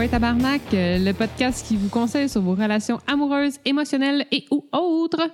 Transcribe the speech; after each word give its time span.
Envoyez 0.00 0.12
Tabarnak, 0.12 0.62
euh, 0.72 0.98
le 0.98 1.12
podcast 1.12 1.66
qui 1.68 1.76
vous 1.76 1.90
conseille 1.90 2.26
sur 2.26 2.40
vos 2.40 2.54
relations 2.54 3.00
amoureuses, 3.06 3.58
émotionnelles 3.66 4.24
et 4.32 4.46
ou 4.50 4.64
autres. 4.72 5.30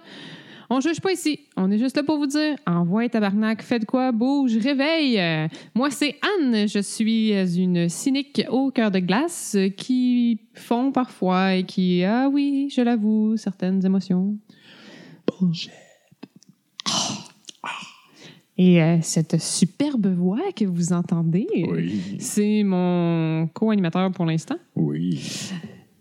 On 0.71 0.81
juge 0.81 1.01
pas 1.01 1.13
ici. 1.13 1.39
On 1.57 1.71
est 1.71 1.79
juste 1.79 1.97
là 1.97 2.03
pour 2.03 2.19
vous 2.19 2.27
dire 2.27 2.57
Envoyez 2.67 3.09
Tabarnak, 3.09 3.63
faites 3.63 3.85
quoi, 3.85 4.11
bouge, 4.11 4.57
réveille. 4.57 5.21
Euh, 5.21 5.47
Moi, 5.77 5.93
c'est 5.93 6.17
Anne. 6.41 6.67
Je 6.67 6.81
suis 6.81 7.31
une 7.31 7.89
cynique 7.89 8.43
au 8.51 8.73
cœur 8.73 8.91
de 8.91 8.99
glace 8.99 9.55
euh, 9.55 9.69
qui 9.69 10.41
font 10.53 10.91
parfois 10.91 11.55
et 11.55 11.63
qui, 11.63 12.03
ah 12.03 12.29
oui, 12.29 12.69
je 12.75 12.81
l'avoue, 12.81 13.37
certaines 13.37 13.87
émotions. 13.87 14.37
Bullshit. 15.29 15.86
Et 18.59 18.83
euh, 18.83 18.99
cette 19.03 19.39
superbe 19.41 20.07
voix 20.07 20.41
que 20.55 20.65
vous 20.65 20.93
entendez, 20.93 21.47
Oui. 21.71 22.17
c'est 22.19 22.63
mon 22.63 23.49
co-animateur 23.53 24.11
pour 24.13 24.25
l'instant. 24.25 24.57
Oui. 24.75 25.21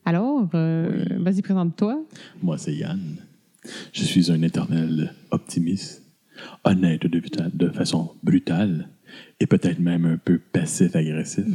Alors, 0.05 0.47
euh, 0.53 1.03
vas-y, 1.19 1.41
présente-toi. 1.41 2.01
Moi, 2.41 2.57
c'est 2.57 2.73
Yann. 2.73 3.01
Je 3.91 4.03
suis 4.03 4.31
un 4.31 4.41
éternel 4.43 5.13
optimiste, 5.31 6.03
honnête 6.63 7.05
de, 7.07 7.21
de 7.53 7.69
façon 7.71 8.11
brutale 8.23 8.89
et 9.39 9.47
peut-être 9.47 9.79
même 9.79 10.05
un 10.05 10.17
peu 10.17 10.39
passif-agressif. 10.51 11.45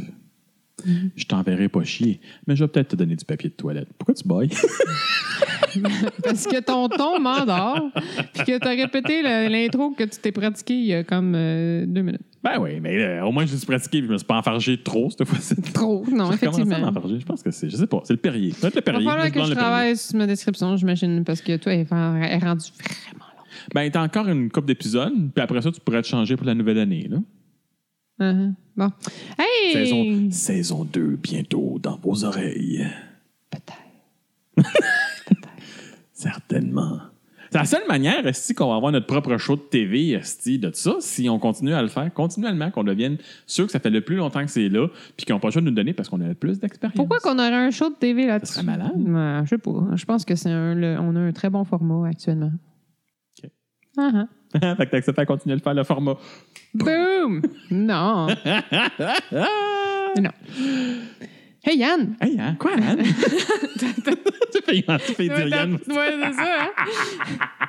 Je 1.15 1.25
t'enverrai 1.25 1.69
pas 1.69 1.83
chier, 1.83 2.19
mais 2.47 2.55
je 2.55 2.63
vais 2.63 2.67
peut-être 2.69 2.89
te 2.89 2.95
donner 2.95 3.15
du 3.15 3.25
papier 3.25 3.49
de 3.49 3.55
toilette. 3.55 3.87
Pourquoi 3.97 4.13
tu 4.15 4.27
bailles? 4.27 4.49
Parce 6.23 6.45
que 6.47 6.59
ton 6.61 6.89
ton 6.89 7.19
m'endort, 7.19 7.89
puis 8.33 8.43
que 8.43 8.57
tu 8.59 8.67
as 8.67 8.71
répété 8.71 9.21
l'intro 9.49 9.91
que 9.91 10.03
tu 10.03 10.19
t'es 10.19 10.31
pratiqué 10.31 10.73
il 10.73 10.85
y 10.85 10.93
a 10.93 11.03
comme 11.03 11.33
euh, 11.35 11.85
deux 11.85 12.01
minutes. 12.01 12.21
ben 12.43 12.59
oui, 12.59 12.79
mais 12.81 13.01
euh, 13.01 13.25
au 13.25 13.31
moins 13.31 13.45
je 13.45 13.53
me 13.53 13.57
suis 13.57 13.65
pratiqué 13.67 13.99
et 13.99 14.01
je 14.01 14.07
me 14.07 14.17
suis 14.17 14.27
pas 14.27 14.37
enfargé 14.37 14.77
trop 14.81 15.09
cette 15.09 15.25
fois-ci. 15.25 15.55
Trop, 15.73 16.03
non, 16.11 16.29
à 16.29 16.33
effectivement. 16.33 16.79
m'enfarger. 16.79 17.19
Je 17.19 17.25
pense 17.25 17.41
que 17.41 17.51
c'est, 17.51 17.69
je 17.69 17.77
sais 17.77 17.87
pas, 17.87 18.01
c'est 18.03 18.13
le 18.13 18.19
Perrier. 18.19 18.51
Peut-être 18.59 18.75
le 18.75 18.81
Il 18.81 18.85
va 18.85 18.91
Perrier. 18.91 19.07
falloir 19.07 19.27
je 19.27 19.31
que 19.31 19.43
je 19.45 19.53
travaille 19.53 19.97
sur 19.97 20.17
ma 20.17 20.27
description, 20.27 20.75
j'imagine, 20.75 21.23
parce 21.23 21.41
que 21.41 21.55
toi, 21.57 21.73
elle 21.73 21.81
est 21.81 21.89
rendue 21.89 22.65
vraiment 22.75 23.25
long. 23.37 23.43
Ben, 23.73 23.89
t'as 23.91 24.03
encore 24.03 24.27
une 24.27 24.49
coupe 24.51 24.65
d'épisodes, 24.65 25.13
puis 25.33 25.41
après 25.43 25.61
ça, 25.61 25.71
tu 25.71 25.79
pourrais 25.79 26.01
te 26.01 26.07
changer 26.07 26.35
pour 26.35 26.45
la 26.45 26.53
nouvelle 26.53 26.79
année. 26.79 27.07
Là. 27.09 27.17
Uh-huh. 28.21 28.53
Bon. 28.77 28.89
Hey! 29.37 29.73
Saison, 29.73 30.31
saison 30.31 30.83
2, 30.85 31.17
bientôt 31.21 31.79
dans 31.81 31.97
vos 31.97 32.23
oreilles. 32.23 32.85
Peut-être. 33.49 34.69
Certainement. 36.13 36.99
C'est 37.51 37.57
la 37.57 37.65
seule 37.65 37.85
manière, 37.87 38.25
Esti, 38.25 38.53
qu'on 38.53 38.69
va 38.69 38.75
avoir 38.75 38.93
notre 38.93 39.07
propre 39.07 39.35
show 39.37 39.57
de 39.57 39.61
TV, 39.61 40.11
Esti, 40.11 40.57
de 40.57 40.71
ça, 40.73 40.95
si 41.01 41.27
on 41.27 41.37
continue 41.37 41.73
à 41.73 41.81
le 41.81 41.89
faire 41.89 42.13
continuellement, 42.13 42.71
qu'on 42.71 42.85
devienne 42.85 43.17
sûr 43.45 43.65
que 43.65 43.71
ça 43.73 43.79
fait 43.79 43.89
le 43.89 43.99
plus 44.01 44.15
longtemps 44.15 44.45
que 44.45 44.51
c'est 44.51 44.69
là, 44.69 44.87
puis 45.17 45.25
qu'ils 45.25 45.33
n'ont 45.35 45.39
pas 45.41 45.49
le 45.49 45.51
choix 45.51 45.61
de 45.61 45.65
nous 45.67 45.75
donner 45.75 45.91
parce 45.93 46.07
qu'on 46.07 46.21
a 46.21 46.27
le 46.29 46.33
plus 46.35 46.59
d'expérience. 46.59 46.95
Pourquoi 46.95 47.19
qu'on 47.19 47.37
aurait 47.39 47.53
un 47.53 47.71
show 47.71 47.89
de 47.89 47.95
TV 47.95 48.25
là-dessus? 48.27 48.53
serait 48.53 48.65
malade. 48.65 48.91
Ouais, 48.95 49.41
je 49.43 49.49
sais 49.49 49.57
pas. 49.57 49.85
Je 49.95 50.05
pense 50.05 50.23
que 50.23 50.35
c'est 50.35 50.49
un, 50.51 50.75
le- 50.75 50.97
on 50.99 51.13
a 51.17 51.19
un 51.19 51.31
très 51.33 51.49
bon 51.49 51.65
format 51.65 52.07
actuellement. 52.07 52.51
OK. 53.43 53.49
Uh-huh. 53.97 54.27
fait 54.77 54.85
que 54.85 54.91
t'acceptes 54.91 55.19
à 55.19 55.25
continuer 55.25 55.55
de 55.55 55.61
faire 55.61 55.73
le 55.73 55.83
format. 55.83 56.15
Boom! 56.73 57.41
non. 57.69 58.27
non. 60.21 60.31
Hey 61.63 61.77
Yann! 61.77 62.15
Hey, 62.19 62.39
hein? 62.39 62.55
Quoi, 62.57 62.71
Anne? 62.73 63.03
tu 63.77 63.85
fais, 64.65 64.81
tu 64.81 65.13
fais 65.13 65.27
dire 65.27 65.47
Yann. 65.47 65.73
Ouais, 65.73 65.79
c'est 65.87 66.33
ça. 66.33 66.43
hein? 66.63 67.67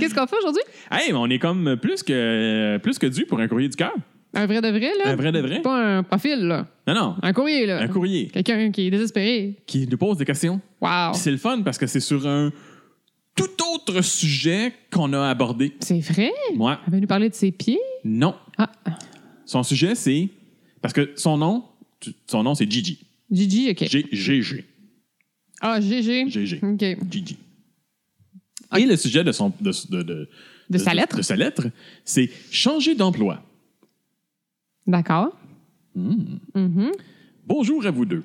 Qu'est-ce 0.00 0.14
qu'on 0.14 0.26
fait 0.26 0.36
aujourd'hui? 0.38 0.62
Hey, 0.90 1.10
mais 1.12 1.18
on 1.18 1.26
est 1.26 1.38
comme 1.38 1.76
plus 1.76 2.02
que, 2.02 2.78
plus 2.78 2.98
que 2.98 3.06
dû 3.06 3.26
pour 3.26 3.40
un 3.40 3.48
courrier 3.48 3.68
du 3.68 3.76
cœur. 3.76 3.94
Un 4.32 4.46
vrai 4.46 4.60
de 4.60 4.68
vrai, 4.68 4.92
là? 5.04 5.10
Un 5.10 5.16
vrai 5.16 5.32
de 5.32 5.40
vrai. 5.40 5.60
Pas 5.60 5.76
un 5.98 6.02
profil, 6.02 6.46
là. 6.46 6.66
Non, 6.86 6.94
non. 6.94 7.16
Un 7.22 7.32
courrier, 7.32 7.66
là. 7.66 7.80
Un 7.80 7.88
courrier 7.88 8.28
Quelqu'un 8.28 8.70
qui 8.70 8.86
est 8.86 8.90
désespéré. 8.90 9.56
qui 9.66 9.86
nous 9.90 9.96
pose 9.98 10.18
des 10.18 10.24
questions. 10.24 10.60
Wow! 10.80 11.12
Puis 11.12 11.20
c'est 11.20 11.30
le 11.30 11.36
fun 11.38 11.62
parce 11.62 11.78
que 11.78 11.86
c'est 11.86 12.00
sur 12.00 12.26
un 12.26 12.50
tout 13.36 13.50
autre 13.74 14.00
sujet 14.02 14.72
qu'on 14.90 15.12
a 15.12 15.28
abordé. 15.28 15.74
C'est 15.80 16.00
vrai? 16.00 16.32
Moi, 16.54 16.80
Elle 16.86 16.92
va 16.94 17.00
nous 17.00 17.06
parler 17.06 17.28
de 17.28 17.34
ses 17.34 17.52
pieds? 17.52 17.78
non. 18.04 18.34
Ah, 18.58 18.72
Son 19.44 19.62
sujet, 19.62 19.94
c'est. 19.94 20.28
Parce 20.82 20.92
que 20.94 21.12
son 21.16 21.36
nom, 21.36 21.64
son 22.26 22.42
nom, 22.42 22.54
c'est 22.54 22.68
Gigi. 22.70 22.98
Gigi, 23.30 23.70
OK. 23.70 23.84
G-G-G. 23.88 24.64
Ah, 25.60 25.80
GG. 25.80 26.28
GG. 26.30 26.60
OK. 26.62 27.10
Gigi. 27.10 27.36
Et 28.76 28.84
le 28.86 28.96
sujet 28.96 29.22
de, 29.24 29.32
son, 29.32 29.52
de, 29.60 29.72
de, 29.90 30.02
de- 30.02 30.28
De 30.70 30.78
sa 30.78 30.92
lettre? 30.94 31.16
de 31.18 31.22
sa 31.22 31.36
lettre, 31.36 31.68
c'est 32.04 32.28
changer 32.50 32.94
d'emploi. 32.94 33.42
D'accord. 34.86 35.36
Hmm. 35.94 36.38
Mhm. 36.54 36.92
Bonjour 37.46 37.86
à 37.86 37.90
vous 37.90 38.04
deux. 38.04 38.22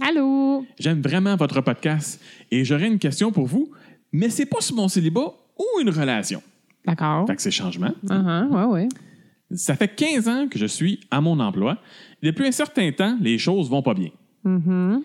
Allô? 0.00 0.64
J'aime 0.78 1.02
vraiment 1.02 1.36
votre 1.36 1.60
podcast 1.60 2.20
et 2.50 2.64
j'aurais 2.64 2.86
une 2.86 2.98
question 2.98 3.30
pour 3.32 3.46
vous, 3.46 3.70
mais 4.12 4.30
c'est 4.30 4.46
pas 4.46 4.60
sur 4.60 4.76
mon 4.76 4.88
célibat 4.88 5.32
ou 5.58 5.80
une 5.80 5.90
relation. 5.90 6.42
D'accord. 6.86 7.26
Fait 7.26 7.36
que 7.36 7.42
c'est 7.42 7.50
changement. 7.50 7.92
Uh-huh, 8.06 8.48
ouais, 8.48 8.64
ouais. 8.82 8.88
Ça 9.54 9.74
fait 9.74 9.88
15 9.94 10.28
ans 10.28 10.48
que 10.48 10.58
je 10.58 10.66
suis 10.66 11.00
à 11.10 11.20
mon 11.20 11.38
emploi. 11.40 11.78
Depuis 12.22 12.46
un 12.46 12.52
certain 12.52 12.90
temps, 12.92 13.18
les 13.20 13.36
choses 13.38 13.68
vont 13.68 13.82
pas 13.82 13.94
bien. 13.94 14.10
Mhm. 14.44 15.02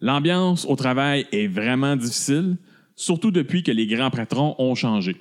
L'ambiance 0.00 0.66
au 0.66 0.76
travail 0.76 1.26
est 1.32 1.46
vraiment 1.46 1.96
difficile, 1.96 2.56
surtout 2.96 3.30
depuis 3.30 3.62
que 3.62 3.70
les 3.70 3.86
grands 3.86 4.10
patrons 4.10 4.54
ont 4.58 4.74
changé. 4.74 5.16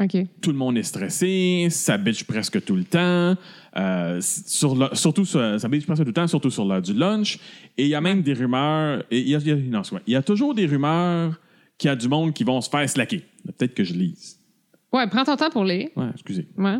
OK. 0.00 0.16
Tout 0.40 0.50
le 0.52 0.56
monde 0.58 0.76
est 0.78 0.82
stressé, 0.82 1.68
ça 1.70 1.98
bitch 1.98 2.24
presque 2.24 2.64
tout 2.64 2.76
le 2.76 2.84
temps, 2.84 3.36
euh, 3.76 4.18
sur 4.20 4.74
le- 4.74 4.94
surtout 4.94 5.24
sur- 5.24 5.60
ça 5.60 5.68
bitch 5.68 5.86
presque 5.86 6.02
tout 6.02 6.08
le 6.08 6.12
temps, 6.12 6.26
surtout 6.26 6.50
sur 6.50 6.64
l'heure 6.64 6.82
du 6.82 6.94
lunch. 6.94 7.38
Et 7.76 7.84
il 7.84 7.88
y 7.88 7.94
a 7.94 8.00
même 8.00 8.22
des 8.22 8.32
rumeurs, 8.32 9.04
et 9.10 9.20
il 9.20 9.28
y 9.28 9.34
a, 9.36 9.38
il 9.38 9.46
y 9.48 9.50
a- 9.52 9.56
non, 9.56 9.82
c'est 9.84 9.92
vrai, 9.92 10.02
il 10.06 10.12
y 10.12 10.16
a 10.16 10.22
toujours 10.22 10.54
des 10.54 10.66
rumeurs 10.66 11.38
qu'il 11.78 11.88
y 11.88 11.90
a 11.90 11.96
du 11.96 12.08
monde 12.08 12.34
qui 12.34 12.44
vont 12.44 12.60
se 12.60 12.68
faire 12.68 12.88
slacker. 12.88 13.24
Peut-être 13.46 13.74
que 13.74 13.84
je 13.84 13.94
lise. 13.94 14.38
Ouais, 14.92 15.06
prends 15.08 15.24
ton 15.24 15.36
temps 15.36 15.50
pour 15.50 15.64
lire. 15.64 15.88
Ouais, 15.96 16.08
excusez. 16.12 16.48
Ouais. 16.56 16.78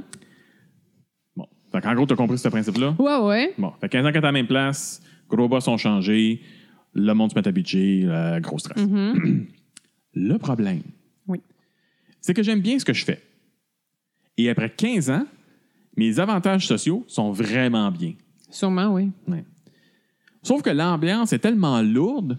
Bon. 1.37 1.47
Fait 1.71 1.87
en 1.87 1.95
gros, 1.95 2.07
tu 2.07 2.13
as 2.13 2.17
compris 2.17 2.39
ce 2.39 2.49
principe-là? 2.49 2.95
Ouais, 2.99 3.17
ouais. 3.27 3.55
Bon, 3.59 3.73
fait 3.81 3.89
15 3.89 4.05
ans 4.07 4.09
que 4.09 4.13
t'es 4.15 4.19
à 4.19 4.23
la 4.23 4.33
même 4.33 4.47
place, 4.47 5.03
gros 5.29 5.49
boss 5.49 5.69
ont 5.69 5.77
changé, 5.77 6.43
le 6.95 7.13
monde 7.13 7.31
se 7.31 7.37
met 7.37 7.47
à 7.47 7.53
bitcher, 7.53 8.03
euh, 8.07 8.41
gros 8.41 8.59
stress. 8.59 8.77
le 10.15 10.37
problème, 10.39 10.83
Oui. 11.27 11.41
c'est 12.21 12.35
que 12.35 12.43
j'aime 12.43 12.61
bien 12.61 12.79
ce 12.79 12.85
que 12.85 12.93
je 12.95 13.05
fais. 13.05 13.23
Et 14.37 14.49
après 14.51 14.71
15 14.71 15.11
ans, 15.11 15.27
mes 15.97 16.19
avantages 16.19 16.67
sociaux 16.67 17.05
sont 17.09 17.31
vraiment 17.33 17.91
bien. 17.91 18.15
Sûrement, 18.51 18.95
oui. 18.95 19.11
Sauf 20.43 20.63
que 20.63 20.71
l'ambiance 20.71 21.33
est 21.33 21.41
tellement 21.41 21.83
lourde 21.83 22.39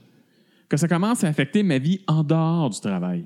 que 0.69 0.77
ça 0.77 0.87
commence 0.87 1.23
à 1.23 1.27
affecter 1.27 1.63
ma 1.63 1.77
vie 1.79 2.01
en 2.07 2.23
dehors 2.23 2.69
du 2.69 2.79
travail. 2.79 3.25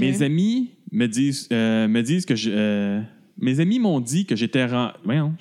Mes 0.00 0.22
amis 0.22 0.70
me 0.92 1.06
disent, 1.06 1.48
euh, 1.52 1.88
me 1.88 2.02
disent 2.02 2.24
que 2.26 2.36
je. 2.36 2.50
euh, 2.52 3.02
mes 3.40 3.60
amis 3.60 3.78
m'ont 3.78 4.00
dit 4.00 4.26
que 4.26 4.36
j'étais. 4.36 4.64
ren- 4.66 4.92
Voyons, 5.04 5.34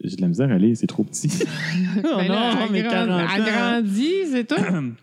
j'ai 0.00 0.16
de 0.16 0.20
la 0.22 0.28
misère 0.28 0.50
à 0.50 0.58
lire, 0.58 0.76
c'est 0.76 0.86
trop 0.86 1.04
petit. 1.04 1.28
oh 1.98 2.02
Ben 2.02 2.68
mes 2.70 2.80
agrand- 2.82 2.90
40 2.90 3.10
ans. 3.10 3.26
agrandi, 3.28 4.10
c'est 4.30 4.46
tout. 4.46 4.54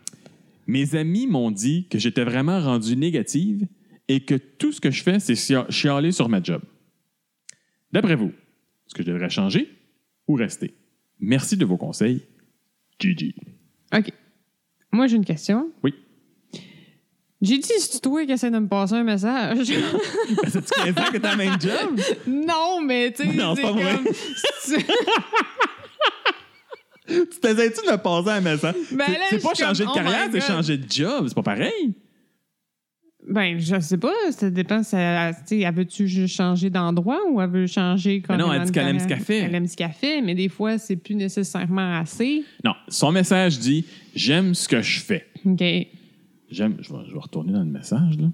Mes 0.66 0.94
amis 0.94 1.26
m'ont 1.26 1.50
dit 1.50 1.88
que 1.88 1.98
j'étais 1.98 2.22
vraiment 2.22 2.60
rendu 2.60 2.96
négative 2.96 3.66
et 4.06 4.20
que 4.20 4.36
tout 4.36 4.70
ce 4.70 4.80
que 4.80 4.92
je 4.92 5.02
fais, 5.02 5.18
c'est 5.18 5.34
chia- 5.34 5.66
chialer 5.68 6.12
sur 6.12 6.28
ma 6.28 6.40
job. 6.40 6.62
D'après 7.92 8.14
vous, 8.14 8.28
est-ce 8.28 8.94
que 8.94 9.02
je 9.02 9.10
devrais 9.10 9.30
changer 9.30 9.68
ou 10.28 10.34
rester? 10.34 10.74
Merci 11.18 11.56
de 11.56 11.64
vos 11.64 11.76
conseils. 11.76 12.22
Gigi. 13.00 13.34
OK. 13.92 14.12
Moi, 14.92 15.06
j'ai 15.06 15.16
une 15.16 15.24
question. 15.24 15.70
Oui. 15.82 15.94
J'ai 17.42 17.56
dit, 17.58 17.68
c'est 17.78 18.00
toi 18.02 18.26
qui 18.26 18.32
essaie 18.32 18.50
de 18.50 18.58
me 18.58 18.68
passer 18.68 18.94
un 18.94 19.02
message. 19.04 19.58
C'est-tu 20.48 20.74
15 20.74 20.98
ans 20.98 21.10
que 21.12 21.16
t'as 21.18 21.30
le 21.32 21.36
même 21.38 21.60
job? 21.60 21.98
non, 22.26 22.82
mais 22.82 23.12
tu 23.12 23.22
sais, 23.22 23.32
Non, 23.34 23.54
c'est 23.54 23.62
pas 23.62 23.72
vrai. 23.72 23.94
comme- 23.96 24.12
tu 27.06 27.40
t'essayes-tu 27.40 27.86
de 27.86 27.92
me 27.92 27.96
passer 27.96 28.28
un 28.28 28.40
message? 28.40 28.74
Ben 28.92 29.04
C'est- 29.06 29.12
là, 29.18 29.24
c'est 29.30 29.38
je 29.38 29.42
pas 29.42 29.54
suis 29.54 29.64
changer 29.64 29.84
comme, 29.84 29.94
de 29.94 30.00
oh 30.00 30.02
carrière, 30.04 30.26
my 30.26 30.32
c'est 30.32 30.38
God. 30.40 30.48
changer 30.56 30.76
de 30.76 30.92
job. 30.92 31.24
C'est 31.28 31.34
pas 31.34 31.42
pareil. 31.42 31.94
Ben, 33.28 33.58
je 33.58 33.78
sais 33.80 33.98
pas. 33.98 34.12
Ça 34.30 34.50
dépend. 34.50 34.82
Ça, 34.82 35.32
tu 35.32 35.40
sais, 35.46 35.60
elle 35.60 35.74
veut-tu 35.74 36.08
juste 36.08 36.34
changer 36.34 36.70
d'endroit 36.70 37.20
ou 37.30 37.40
elle 37.40 37.50
veut 37.50 37.66
changer 37.66 38.22
comme. 38.22 38.36
Mais 38.36 38.42
non, 38.42 38.52
elle 38.52 38.64
dit 38.64 38.72
qu'elle 38.72 38.88
aime 38.88 38.98
ce 38.98 39.06
qu'elle 39.06 39.20
fait. 39.20 39.38
Elle 39.38 39.54
aime 39.54 39.66
ce 39.66 39.76
qu'elle 39.76 39.92
fait, 39.92 40.22
mais 40.22 40.34
des 40.34 40.48
fois, 40.48 40.78
c'est 40.78 40.96
plus 40.96 41.14
nécessairement 41.14 41.98
assez. 41.98 42.44
Non, 42.64 42.74
son 42.88 43.12
message 43.12 43.58
dit 43.58 43.84
J'aime 44.14 44.54
ce 44.54 44.68
que 44.68 44.80
je 44.80 45.00
fais. 45.00 45.26
OK. 45.44 45.62
J'aime. 46.50 46.76
Je 46.80 46.92
vais, 46.92 46.98
je 47.08 47.12
vais 47.12 47.20
retourner 47.20 47.52
dans 47.52 47.60
le 47.60 47.70
message. 47.70 48.18
Là. 48.18 48.28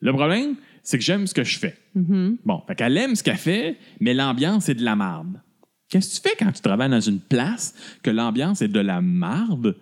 Le 0.00 0.12
problème, 0.12 0.56
c'est 0.82 0.98
que 0.98 1.04
j'aime 1.04 1.26
ce 1.26 1.34
que 1.34 1.44
je 1.44 1.58
fais. 1.58 1.76
Mm-hmm. 1.96 2.36
Bon, 2.44 2.62
fait 2.66 2.74
qu'elle 2.74 2.96
aime 2.98 3.14
ce 3.14 3.22
qu'elle 3.22 3.36
fait, 3.36 3.78
mais 4.00 4.12
l'ambiance 4.12 4.68
est 4.68 4.74
de 4.74 4.84
la 4.84 4.96
marde. 4.96 5.40
Qu'est-ce 5.88 6.20
que 6.20 6.22
tu 6.22 6.28
fais 6.28 6.44
quand 6.44 6.52
tu 6.52 6.60
travailles 6.60 6.90
dans 6.90 7.00
une 7.00 7.20
place 7.20 7.74
que 8.02 8.10
l'ambiance 8.10 8.62
est 8.62 8.68
de 8.68 8.80
la 8.80 9.00
marde, 9.00 9.76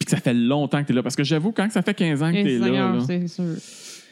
puis 0.00 0.06
que 0.06 0.10
ça 0.10 0.16
fait 0.16 0.34
longtemps 0.34 0.80
que 0.80 0.86
tu 0.86 0.92
es 0.92 0.96
là? 0.96 1.02
Parce 1.04 1.14
que 1.14 1.22
j'avoue, 1.22 1.52
quand 1.52 1.70
ça 1.70 1.82
fait 1.82 1.94
15 1.94 2.22
ans 2.22 2.32
que 2.32 2.42
tu 2.42 2.50
es 2.54 2.58
là, 2.58 2.98
c'est 3.06 3.28
sûr. 3.28 3.54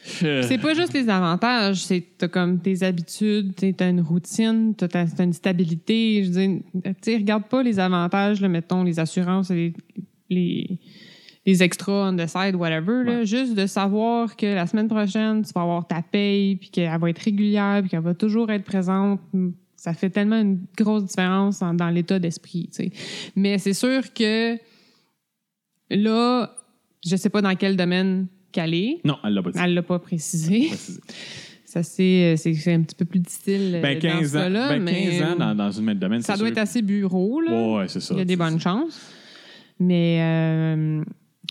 C'est 0.05 0.59
pas 0.59 0.73
juste 0.75 0.93
les 0.95 1.09
avantages, 1.09 1.83
c'est 1.85 2.03
t'as 2.17 2.29
comme 2.29 2.61
tes 2.61 2.83
habitudes, 2.83 3.53
t'as 3.77 3.91
une 3.91 4.01
routine, 4.01 4.75
t'as 4.77 4.89
ta- 4.89 5.05
t'as 5.07 5.25
une 5.25 5.33
stabilité. 5.33 6.25
Je 6.25 6.31
veux 6.31 6.47
dire, 7.03 7.19
regarde 7.19 7.45
pas 7.45 7.63
les 7.63 7.79
avantages, 7.79 8.41
là, 8.41 8.49
mettons 8.49 8.85
les 8.85 8.99
assurances, 9.01 9.51
les, 9.51 9.73
les, 10.31 10.79
les 11.45 11.63
extras 11.63 12.11
on 12.11 12.17
the 12.17 12.27
side, 12.27 12.55
whatever. 12.55 13.05
là. 13.05 13.19
Ouais. 13.19 13.27
Juste 13.27 13.55
de 13.55 13.67
savoir 13.67 14.37
que 14.37 14.47
la 14.47 14.67
semaine 14.67 14.89
prochaine, 14.89 15.43
tu 15.45 15.53
vas 15.55 15.63
avoir 15.63 15.87
ta 15.87 16.01
paye, 16.01 16.57
puis 16.57 16.71
qu'elle 16.71 16.99
va 16.99 17.11
être 17.11 17.19
régulière, 17.23 17.81
puis 17.83 17.91
qu'elle 17.91 18.01
va 18.01 18.15
toujours 18.15 18.51
être 18.51 18.65
présente. 18.65 19.21
Ça 19.77 19.93
fait 19.93 20.11
tellement 20.11 20.41
une 20.41 20.61
grosse 20.77 21.05
différence 21.05 21.61
en- 21.61 21.75
dans 21.75 21.91
l'état 21.91 22.19
d'esprit. 22.19 22.69
tu 22.75 22.85
sais. 22.85 22.91
Mais 23.37 23.59
c'est 23.59 23.75
sûr 23.75 24.13
que 24.15 24.57
là, 25.97 26.55
je 27.07 27.17
sais 27.17 27.31
pas 27.31 27.41
dans 27.43 27.55
quel 27.57 27.77
domaine 27.77 28.27
qu'elle 28.53 28.75
est. 28.75 29.01
Non, 29.05 29.17
elle 29.25 29.35
l'a 29.35 29.43
pas 29.43 29.51
dit. 29.53 29.59
Elle 29.63 29.75
l'a 29.75 29.83
pas 29.83 29.99
précisé. 29.99 30.69
Ça, 31.65 31.83
c'est 31.83 32.35
c'est- 32.39 32.55
c'est 32.55 32.73
un 32.73 32.81
petit 32.81 32.95
peu 32.95 33.05
plus 33.05 33.21
difficile 33.21 33.75
euh, 33.75 33.83
Ben, 33.83 33.95
dans 33.99 34.01
15 34.21 34.33
ce 34.33 34.39
ans, 34.39 34.51
ben, 34.71 34.83
mais 34.83 35.19
15 35.19 35.23
ans 35.33 35.37
dans, 35.39 35.55
dans 35.55 35.71
une 35.71 35.85
même 35.85 35.99
domaine, 35.99 36.23
ça 36.23 36.33
doit 36.33 36.47
sûr 36.47 36.53
être 36.53 36.59
assez 36.59 36.81
bureau, 36.81 37.43
là. 37.43 37.53
Ouais, 37.77 37.89
c'est 37.89 38.01
ça. 38.01 38.15
Il 38.15 38.19
y 38.19 38.21
a 38.23 38.25
des 38.25 38.37
bonnes 38.37 38.59
chances. 38.59 38.99
Mais, 39.79 40.19
euh, 40.23 41.05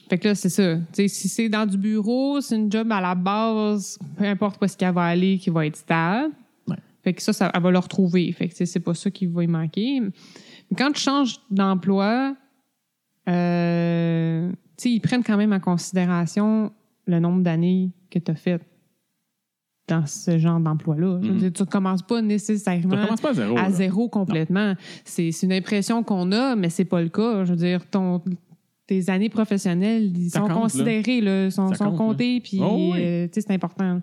fait 0.10 0.18
que 0.18 0.30
là, 0.30 0.34
c'est 0.36 0.50
ça. 0.50 0.80
Si 0.94 1.08
c'est 1.10 1.50
dans 1.50 1.68
du 1.68 1.78
bureau, 1.78 2.42
c'est 2.42 2.56
une 2.56 2.72
job 2.72 2.92
à 2.92 3.00
la 3.00 3.14
base, 3.14 4.00
peu 4.18 4.26
importe 4.26 4.58
où 4.60 4.66
est-ce 4.66 4.76
qu'elle 4.76 4.94
va 4.94 5.04
aller, 5.04 5.38
qui 5.38 5.52
va 5.52 5.68
être 5.68 5.76
stable. 5.76 6.34
Ouais. 6.68 6.78
Fait 7.04 7.14
que 7.14 7.22
ça, 7.22 7.32
ça, 7.32 7.52
elle 7.54 7.62
va 7.62 7.70
le 7.70 7.78
retrouver. 7.80 8.32
Fait 8.32 8.48
que 8.50 8.66
c'est 8.66 8.80
pas 8.80 8.96
ça 8.96 9.12
qui 9.12 9.28
va 9.28 9.44
y 9.44 9.48
manquer. 9.48 10.00
Mais 10.02 10.76
quand 10.76 10.92
tu 10.94 11.02
changes 11.02 11.38
d'emploi, 11.52 12.36
euh, 13.28 14.52
ils 14.84 15.00
prennent 15.02 15.24
quand 15.24 15.38
même 15.38 15.54
en 15.54 15.60
considération 15.60 16.72
le 17.06 17.20
nombre 17.20 17.42
d'années 17.44 17.92
que 18.12 18.20
tu 18.20 18.32
as 18.32 18.36
fait 18.36 18.62
dans 19.88 20.06
ce 20.06 20.38
genre 20.38 20.60
d'emploi-là. 20.60 21.20
Dire, 21.20 21.52
tu 21.54 21.64
ne 21.64 21.68
commences 21.68 22.02
pas 22.02 22.22
nécessairement 22.22 23.16
pas 23.22 23.30
à 23.30 23.34
zéro. 23.34 23.58
à 23.58 23.72
zéro 23.72 24.10
complètement. 24.10 24.74
C'est 25.06 25.30
une 25.44 25.54
impression 25.54 26.04
qu'on 26.04 26.32
a, 26.34 26.56
mais 26.56 26.70
c'est 26.70 26.86
pas 26.86 27.02
le 27.02 27.10
cas. 27.10 27.46
Je 27.46 27.52
veux 27.52 27.58
dire, 27.58 27.86
ton, 27.90 28.22
tes 28.86 29.10
années 29.10 29.30
professionnelles, 29.30 30.12
ils 30.18 30.30
sont 30.30 30.42
compte, 30.48 30.74
là, 30.76 31.52
sont, 31.52 31.74
sont 31.74 31.86
compte, 31.86 31.98
comptés, 31.98 32.42
puis 32.42 32.60
Oh, 32.62 32.92
oui. 32.94 33.02
euh, 33.02 33.28
c'est 33.32 33.52
important. 33.52 34.02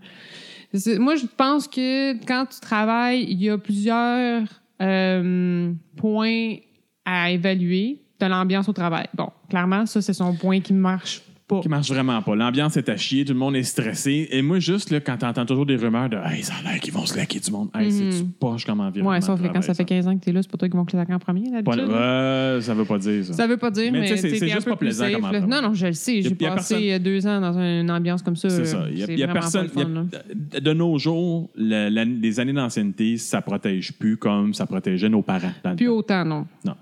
Moi, 0.99 1.17
je 1.17 1.27
pense 1.37 1.69
que 1.69 2.15
quand 2.27 2.47
tu 2.47 2.61
travailles, 2.61 3.25
il 3.29 3.43
y 3.43 3.51
a 3.51 3.59
plusieurs 3.59 4.43
euh, 4.83 5.73
points 5.97 6.57
à 7.05 7.31
évaluer 7.31 8.04
de 8.21 8.27
l'ambiance 8.27 8.69
au 8.69 8.73
travail. 8.73 9.07
Bon, 9.15 9.29
clairement, 9.49 9.87
ça, 9.87 10.01
c'est 10.01 10.13
son 10.15 10.35
point 10.35 10.61
qui 10.61 10.73
marche 10.73 11.23
pas. 11.47 11.61
qui 11.61 11.69
marche 11.69 11.91
vraiment 11.91 12.23
pas. 12.23 12.35
L'ambiance 12.35 12.75
est 12.79 12.89
à 12.89 12.97
chier, 12.97 13.23
tout 13.23 13.35
le 13.35 13.39
monde 13.39 13.55
est 13.55 13.65
stressé. 13.65 14.29
Et 14.31 14.41
moi, 14.41 14.61
juste 14.61 14.89
là, 14.91 15.01
quand 15.01 15.19
t'entends 15.19 15.45
toujours 15.45 15.67
des 15.67 15.77
rumeurs 15.77 16.09
de 16.09 16.17
Hey, 16.17 16.43
ça 16.43 16.55
a 16.59 16.71
l'air 16.73 16.81
qu'ils 16.81 16.95
vont 16.95 17.05
se 17.05 17.15
laquer 17.19 17.39
du 17.39 17.51
monde. 17.51 17.69
Hey, 17.75 17.93
Mhm. 17.93 18.13
c'est-tu 18.13 18.25
poche 18.41 18.65
comme 18.65 18.81
environnement? 18.81 19.11
Ouais, 19.11 19.21
sauf 19.21 19.43
que 19.43 19.49
quand 19.49 19.61
ça 19.61 19.75
fait 19.75 19.85
15 19.85 20.09
ans 20.09 20.17
que 20.17 20.25
tu 20.25 20.31
es 20.31 20.33
là, 20.33 20.41
c'est 20.41 20.51
pas 20.51 20.57
toi 20.57 20.71
qui 20.71 20.75
vont 20.77 20.87
claquer 20.87 21.13
en 21.13 21.19
premier, 21.19 21.51
Pas- 21.51 21.77
d'habitude. 21.77 21.91
Ouais, 21.93 22.59
ça 22.63 22.73
veut 22.73 22.87
pas 22.87 22.97
dire 22.97 23.27
ça. 23.27 23.33
Ça 23.35 23.47
veut 23.47 23.59
pas 23.59 23.71
dire, 23.71 23.93
Mais 23.93 24.07
c'est- 24.07 24.23
t'es 24.27 24.37
c'est 24.37 24.45
un 24.51 24.55
juste 24.55 24.65
peu 24.65 24.71
pas 24.71 24.77
plaisant 24.79 25.05
safe, 25.05 25.13
comme 25.21 25.33
là. 25.33 25.41
Non, 25.41 25.61
non, 25.61 25.75
je 25.75 25.87
le 25.89 25.93
sais. 25.93 26.23
J'ai 26.23 26.31
passé 26.35 26.75
personne- 26.77 26.99
deux 27.03 27.27
ans 27.27 27.41
dans 27.43 27.59
une 27.61 27.91
ambiance 27.91 28.23
comme 28.23 28.37
ça. 28.37 28.49
C'est 28.49 28.65
ça. 28.65 28.87
Il 28.91 28.99
y 28.99 29.03
a, 29.03 29.07
C'est 29.07 29.15
y 29.15 29.27
personne. 29.27 29.69
pas 29.69 29.81
le 29.81 29.85
fun, 29.85 29.91
il 29.91 29.93
y 29.93 29.95
là. 29.95 30.57
a- 30.57 30.61
de 30.61 30.73
nos 30.73 30.99
jours, 30.99 31.51
le- 31.57 31.91
la- 31.91 32.07
les 32.07 32.41
années 32.41 32.55
d'ancienneté, 32.55 33.19
ça 33.19 33.43
protège 33.43 33.93
plus 33.93 34.17
comme 34.17 34.55
ça 34.55 34.65
protégeait 34.65 35.11
nos 35.11 35.21
parents. 35.21 35.53
Plus 35.77 35.89
autant, 35.89 36.25
non. 36.25 36.47
Non. 36.65 36.75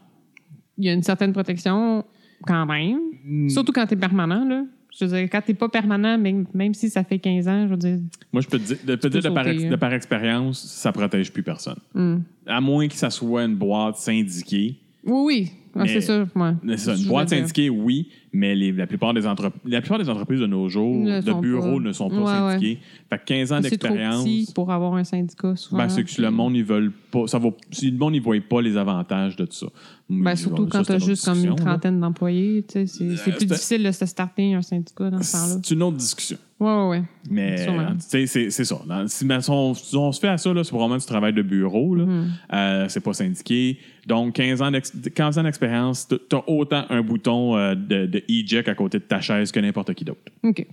Il 0.79 0.85
y 0.85 0.89
a 0.89 0.93
une 0.93 1.03
certaine 1.03 1.33
protection 1.33 2.05
quand 2.47 2.67
même. 2.67 3.01
Mm. 3.25 3.49
Surtout 3.49 3.73
quand 3.73 3.87
tu 3.87 3.95
es 3.95 3.97
permanent, 3.97 4.45
là. 4.45 4.65
Je 4.99 5.07
veux 5.07 5.17
dire, 5.17 5.29
quand 5.31 5.41
t'es 5.41 5.55
pas 5.55 5.71
permanent, 5.71 6.19
même, 6.19 6.45
même 6.53 6.75
si 6.75 6.91
ça 6.91 7.03
fait 7.03 7.19
15 7.19 7.49
ans, 7.49 7.67
je 7.67 7.71
veux 7.71 7.77
dire. 7.79 7.99
Moi, 8.31 8.43
je 8.43 8.49
peux 8.49 8.59
te 8.59 8.75
dire, 8.75 8.77
de, 8.85 8.97
peux 8.97 9.35
par, 9.35 9.47
hein. 9.47 9.71
de 9.71 9.77
par 9.77 9.93
expérience, 9.95 10.63
ça 10.63 10.93
protège 10.93 11.33
plus 11.33 11.43
personne. 11.43 11.79
hmm. 11.95 12.19
À 12.47 12.61
moins 12.61 12.89
que 12.89 12.95
ça 12.95 13.09
soit 13.09 13.45
une 13.45 13.57
boîte 13.57 13.97
syndiquée. 13.97 14.77
Oui, 15.05 15.23
oui. 15.25 15.53
Ah, 15.75 15.85
c'est 15.87 16.01
ça, 16.01 16.27
ouais. 16.35 16.51
C'est 16.69 16.77
ça, 16.79 16.95
une 16.95 17.07
boîte 17.09 17.31
syndiquée, 17.31 17.71
oui, 17.71 18.09
mais 18.33 18.55
les- 18.55 18.73
la, 18.73 18.87
plupart 18.87 19.15
des 19.15 19.23
entrep- 19.23 19.53
la 19.65 19.81
plupart 19.81 19.99
des 19.99 20.09
entreprises 20.09 20.41
de 20.41 20.47
nos 20.47 20.69
jours, 20.69 20.95
Ne 20.97 21.21
de 21.21 21.31
sont 21.31 21.41
bureaux, 21.41 21.79
pas. 21.79 21.83
ne 21.83 21.93
sont 21.93 22.09
pas 22.11 22.17
Ouais, 22.17 22.53
syndiqués. 22.53 22.79
Fait 23.11 23.19
que 23.19 23.25
15 23.25 23.53
ans 23.53 23.61
C'est 23.63 23.77
trop 23.79 23.89
d'expérience, 23.89 24.25
petit 24.25 24.53
pour 24.55 24.71
avoir 24.71 24.95
un 24.95 25.05
syndicat, 25.05 25.57
souvent. 25.57 25.79
ben, 25.79 25.89
c'est 25.89 26.05
que 26.05 26.11
puis- 26.13 26.23
le 26.23 26.31
monde, 26.31 26.57
ils 26.57 26.65
veulent 26.65 26.93
pas. 27.11 27.27
Ça 27.27 27.39
va, 27.39 27.49
si 27.71 27.91
le 27.91 27.97
monde, 27.99 28.15
ils 28.15 28.23
voient 28.23 28.37
pas 28.49 28.61
les 28.63 28.77
avantages 28.77 29.37
de 29.37 29.45
tout 29.45 29.53
ça. 29.55 29.67
Ben, 30.11 30.17
Mais, 30.19 30.37
surtout 30.37 30.65
ça, 30.65 30.69
quand 30.71 30.79
c'est 30.81 30.85
tu 30.85 30.93
as 30.93 30.97
autre 30.97 31.07
juste 31.07 31.25
comme 31.25 31.35
une 31.35 31.41
discussion, 31.43 31.65
là. 31.65 31.71
trentaine 31.73 32.01
d'employés, 32.01 32.65
tu 32.69 32.73
sais, 32.73 32.87
c'est 32.87 33.17
c'est 33.17 33.31
Euh, 33.31 33.33
plus 33.33 33.33
c'est- 33.41 33.47
difficile 33.47 33.83
de 33.85 33.91
se 33.93 34.05
starter 34.07 34.55
un 34.55 34.61
syndicat 34.63 35.09
dans 35.11 35.23
ce 35.23 35.33
temps-là. 35.33 35.61
C'est 35.63 35.75
une 35.75 35.83
autre 35.83 35.97
discussion. 35.97 36.37
Ouais, 36.61 36.69
ouais, 36.73 36.89
ouais. 36.91 37.03
Mais 37.29 37.57
Sûrement. 37.65 37.87
tu 37.95 37.95
sais, 38.07 38.27
c'est 38.27 38.51
c'est 38.51 38.65
ça. 38.65 38.79
Dans- 38.87 39.09
si, 39.09 39.25
mais 39.25 39.41
si 39.41 39.51
on, 39.51 39.75
si 39.75 39.97
on 39.97 40.13
se 40.13 40.21
fait 40.21 40.29
à 40.29 40.39
ça, 40.39 40.53
là, 40.53 40.63
c'est 40.63 40.71
probablement 40.71 40.99
du 40.99 41.07
travail 41.07 41.33
de 41.33 41.43
bureau. 41.43 41.95
Là. 41.97 42.05
Mhm. 42.07 42.27
Euh, 42.53 42.87
c'est 42.89 43.01
pas 43.01 43.13
syndiqué. 43.15 43.79
Donc, 44.07 44.35
15 44.35 44.63
ans 44.63 44.71
d'ex- 44.71 44.93
15 45.15 45.39
ans 45.39 45.43
d'expérience, 45.43 45.62
tu 45.67 46.37
as 46.37 46.49
autant 46.49 46.85
un 46.91 47.03
bouton 47.03 47.57
euh, 47.57 47.75
de, 47.75 48.07
de 48.07 48.23
eject 48.29 48.69
à 48.69 48.75
côté 48.75 48.99
de 48.99 49.05
ta 49.05 49.21
chaise 49.21 49.51
que 49.53 49.61
n'importe 49.61 49.95
qui 49.95 50.05
d'autre. 50.05 50.21
OK. 50.43 50.67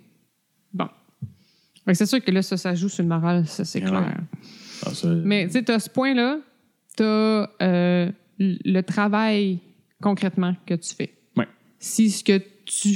Bon. 0.73 0.87
C'est 1.93 2.05
sûr 2.05 2.23
que 2.23 2.29
là, 2.31 2.41
ça, 2.41 2.55
ça 2.57 2.75
joue 2.75 2.89
sur 2.89 3.03
le 3.03 3.09
moral, 3.09 3.47
ça, 3.47 3.65
c'est 3.65 3.81
Ouais. 3.83 3.89
clair. 3.89 4.17
Ah, 4.85 4.93
ça- 4.93 5.07
Mais 5.07 5.47
tu 5.47 5.53
sais, 5.53 5.63
tu 5.63 5.71
as 5.71 5.79
ce 5.79 5.89
point-là, 5.89 6.39
tu 6.95 7.03
as 7.03 7.49
le 8.39 8.81
travail 8.81 9.59
concrètement 10.01 10.55
que 10.65 10.75
tu 10.75 10.93
fais. 10.93 11.13
Ouais. 11.35 11.47
Si 11.79 12.09
ce 12.11 12.23
que 12.23 12.37
tu, 12.65 12.95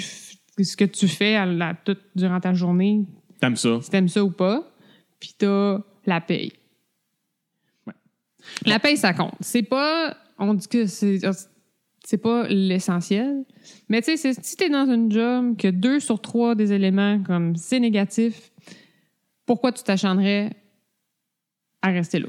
ce 0.63 0.78
que 0.78 0.86
tu 0.86 1.07
fais 1.07 1.36
à 1.36 1.46
la- 1.46 1.74
tout, 1.74 1.98
durant 2.16 2.39
ta 2.39 2.54
journée, 2.54 3.04
T'aimes 3.42 3.56
ça? 3.56 3.80
si 3.81 3.89
t'aimes 3.89 4.07
ça 4.07 4.24
ou 4.24 4.30
pas, 4.31 4.63
puis 5.19 5.34
tu 5.38 5.46
as 5.46 5.80
la 6.06 6.22
paye. 6.22 6.54
Ouais. 7.88 7.94
La 8.66 8.80
paye, 8.80 8.96
ça 8.98 9.13
compte. 9.13 9.34
C'est 9.39 9.63
pas. 9.63 10.16
On 10.38 10.54
dit 10.54 10.68
que 10.68 10.86
c'est. 10.86 11.19
C'est 12.05 12.17
pas 12.17 12.47
l'essentiel. 12.50 13.45
Mais 13.88 14.01
tu 14.01 14.17
sais, 14.17 14.33
si 14.33 14.55
tu 14.57 14.63
es 14.65 14.69
dans 14.69 14.91
une 14.91 15.11
job 15.11 15.55
que 15.57 15.69
deux 15.69 16.00
sur 16.00 16.21
trois 16.21 16.53
des 16.53 16.73
éléments, 16.73 17.23
comme 17.23 17.55
c'est 17.55 17.79
négatif, 17.79 18.51
pourquoi 19.45 19.71
tu 19.71 19.83
t'acharnerais 19.83 20.51
à 21.81 21.89
rester 21.89 22.19
là? 22.19 22.27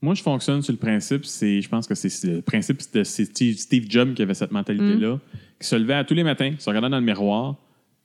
Moi, 0.00 0.14
je 0.14 0.22
fonctionne 0.22 0.60
sur 0.60 0.72
le 0.72 0.78
principe, 0.78 1.24
c'est, 1.24 1.62
je 1.62 1.68
pense 1.68 1.86
que 1.86 1.94
c'est 1.94 2.24
le 2.24 2.42
principe 2.42 2.80
de 2.92 3.02
Steve, 3.04 3.86
Jobs 3.88 4.12
qui 4.12 4.20
avait 4.20 4.34
cette 4.34 4.52
mentalité-là, 4.52 5.18
qui 5.58 5.66
se 5.66 5.76
levait 5.76 5.94
à 5.94 6.04
tous 6.04 6.12
les 6.12 6.24
matins, 6.24 6.54
se 6.58 6.68
regardait 6.68 6.90
dans 6.90 6.98
le 6.98 7.04
miroir, 7.06 7.56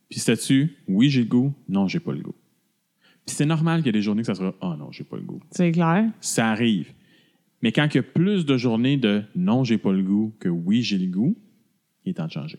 puis 0.08 0.18
c'était-tu, 0.18 0.76
oui, 0.88 1.10
j'ai 1.10 1.20
le 1.20 1.28
goût, 1.28 1.52
non, 1.68 1.88
j'ai 1.88 2.00
pas 2.00 2.12
le 2.12 2.20
goût. 2.20 2.34
Puis 3.26 3.36
c'est 3.36 3.44
normal 3.44 3.80
qu'il 3.80 3.86
y 3.86 3.88
ait 3.90 3.92
des 3.92 4.02
journées 4.02 4.22
que 4.22 4.26
ça 4.26 4.34
sera, 4.34 4.54
oh 4.62 4.74
non, 4.78 4.90
j'ai 4.90 5.04
pas 5.04 5.16
le 5.16 5.22
goût. 5.22 5.40
C'est 5.50 5.72
clair. 5.72 6.06
Ça 6.20 6.48
arrive. 6.48 6.92
Mais 7.62 7.72
quand 7.72 7.86
il 7.92 7.96
y 7.96 8.00
a 8.00 8.02
plus 8.02 8.46
de 8.46 8.56
journées 8.56 8.96
de 8.96 9.22
non, 9.34 9.64
j'ai 9.64 9.78
pas 9.78 9.92
le 9.92 10.02
goût 10.02 10.34
que 10.40 10.48
oui, 10.48 10.82
j'ai 10.82 10.98
le 10.98 11.10
goût, 11.10 11.36
il 12.04 12.10
est 12.10 12.14
temps 12.14 12.26
de 12.26 12.32
changer. 12.32 12.58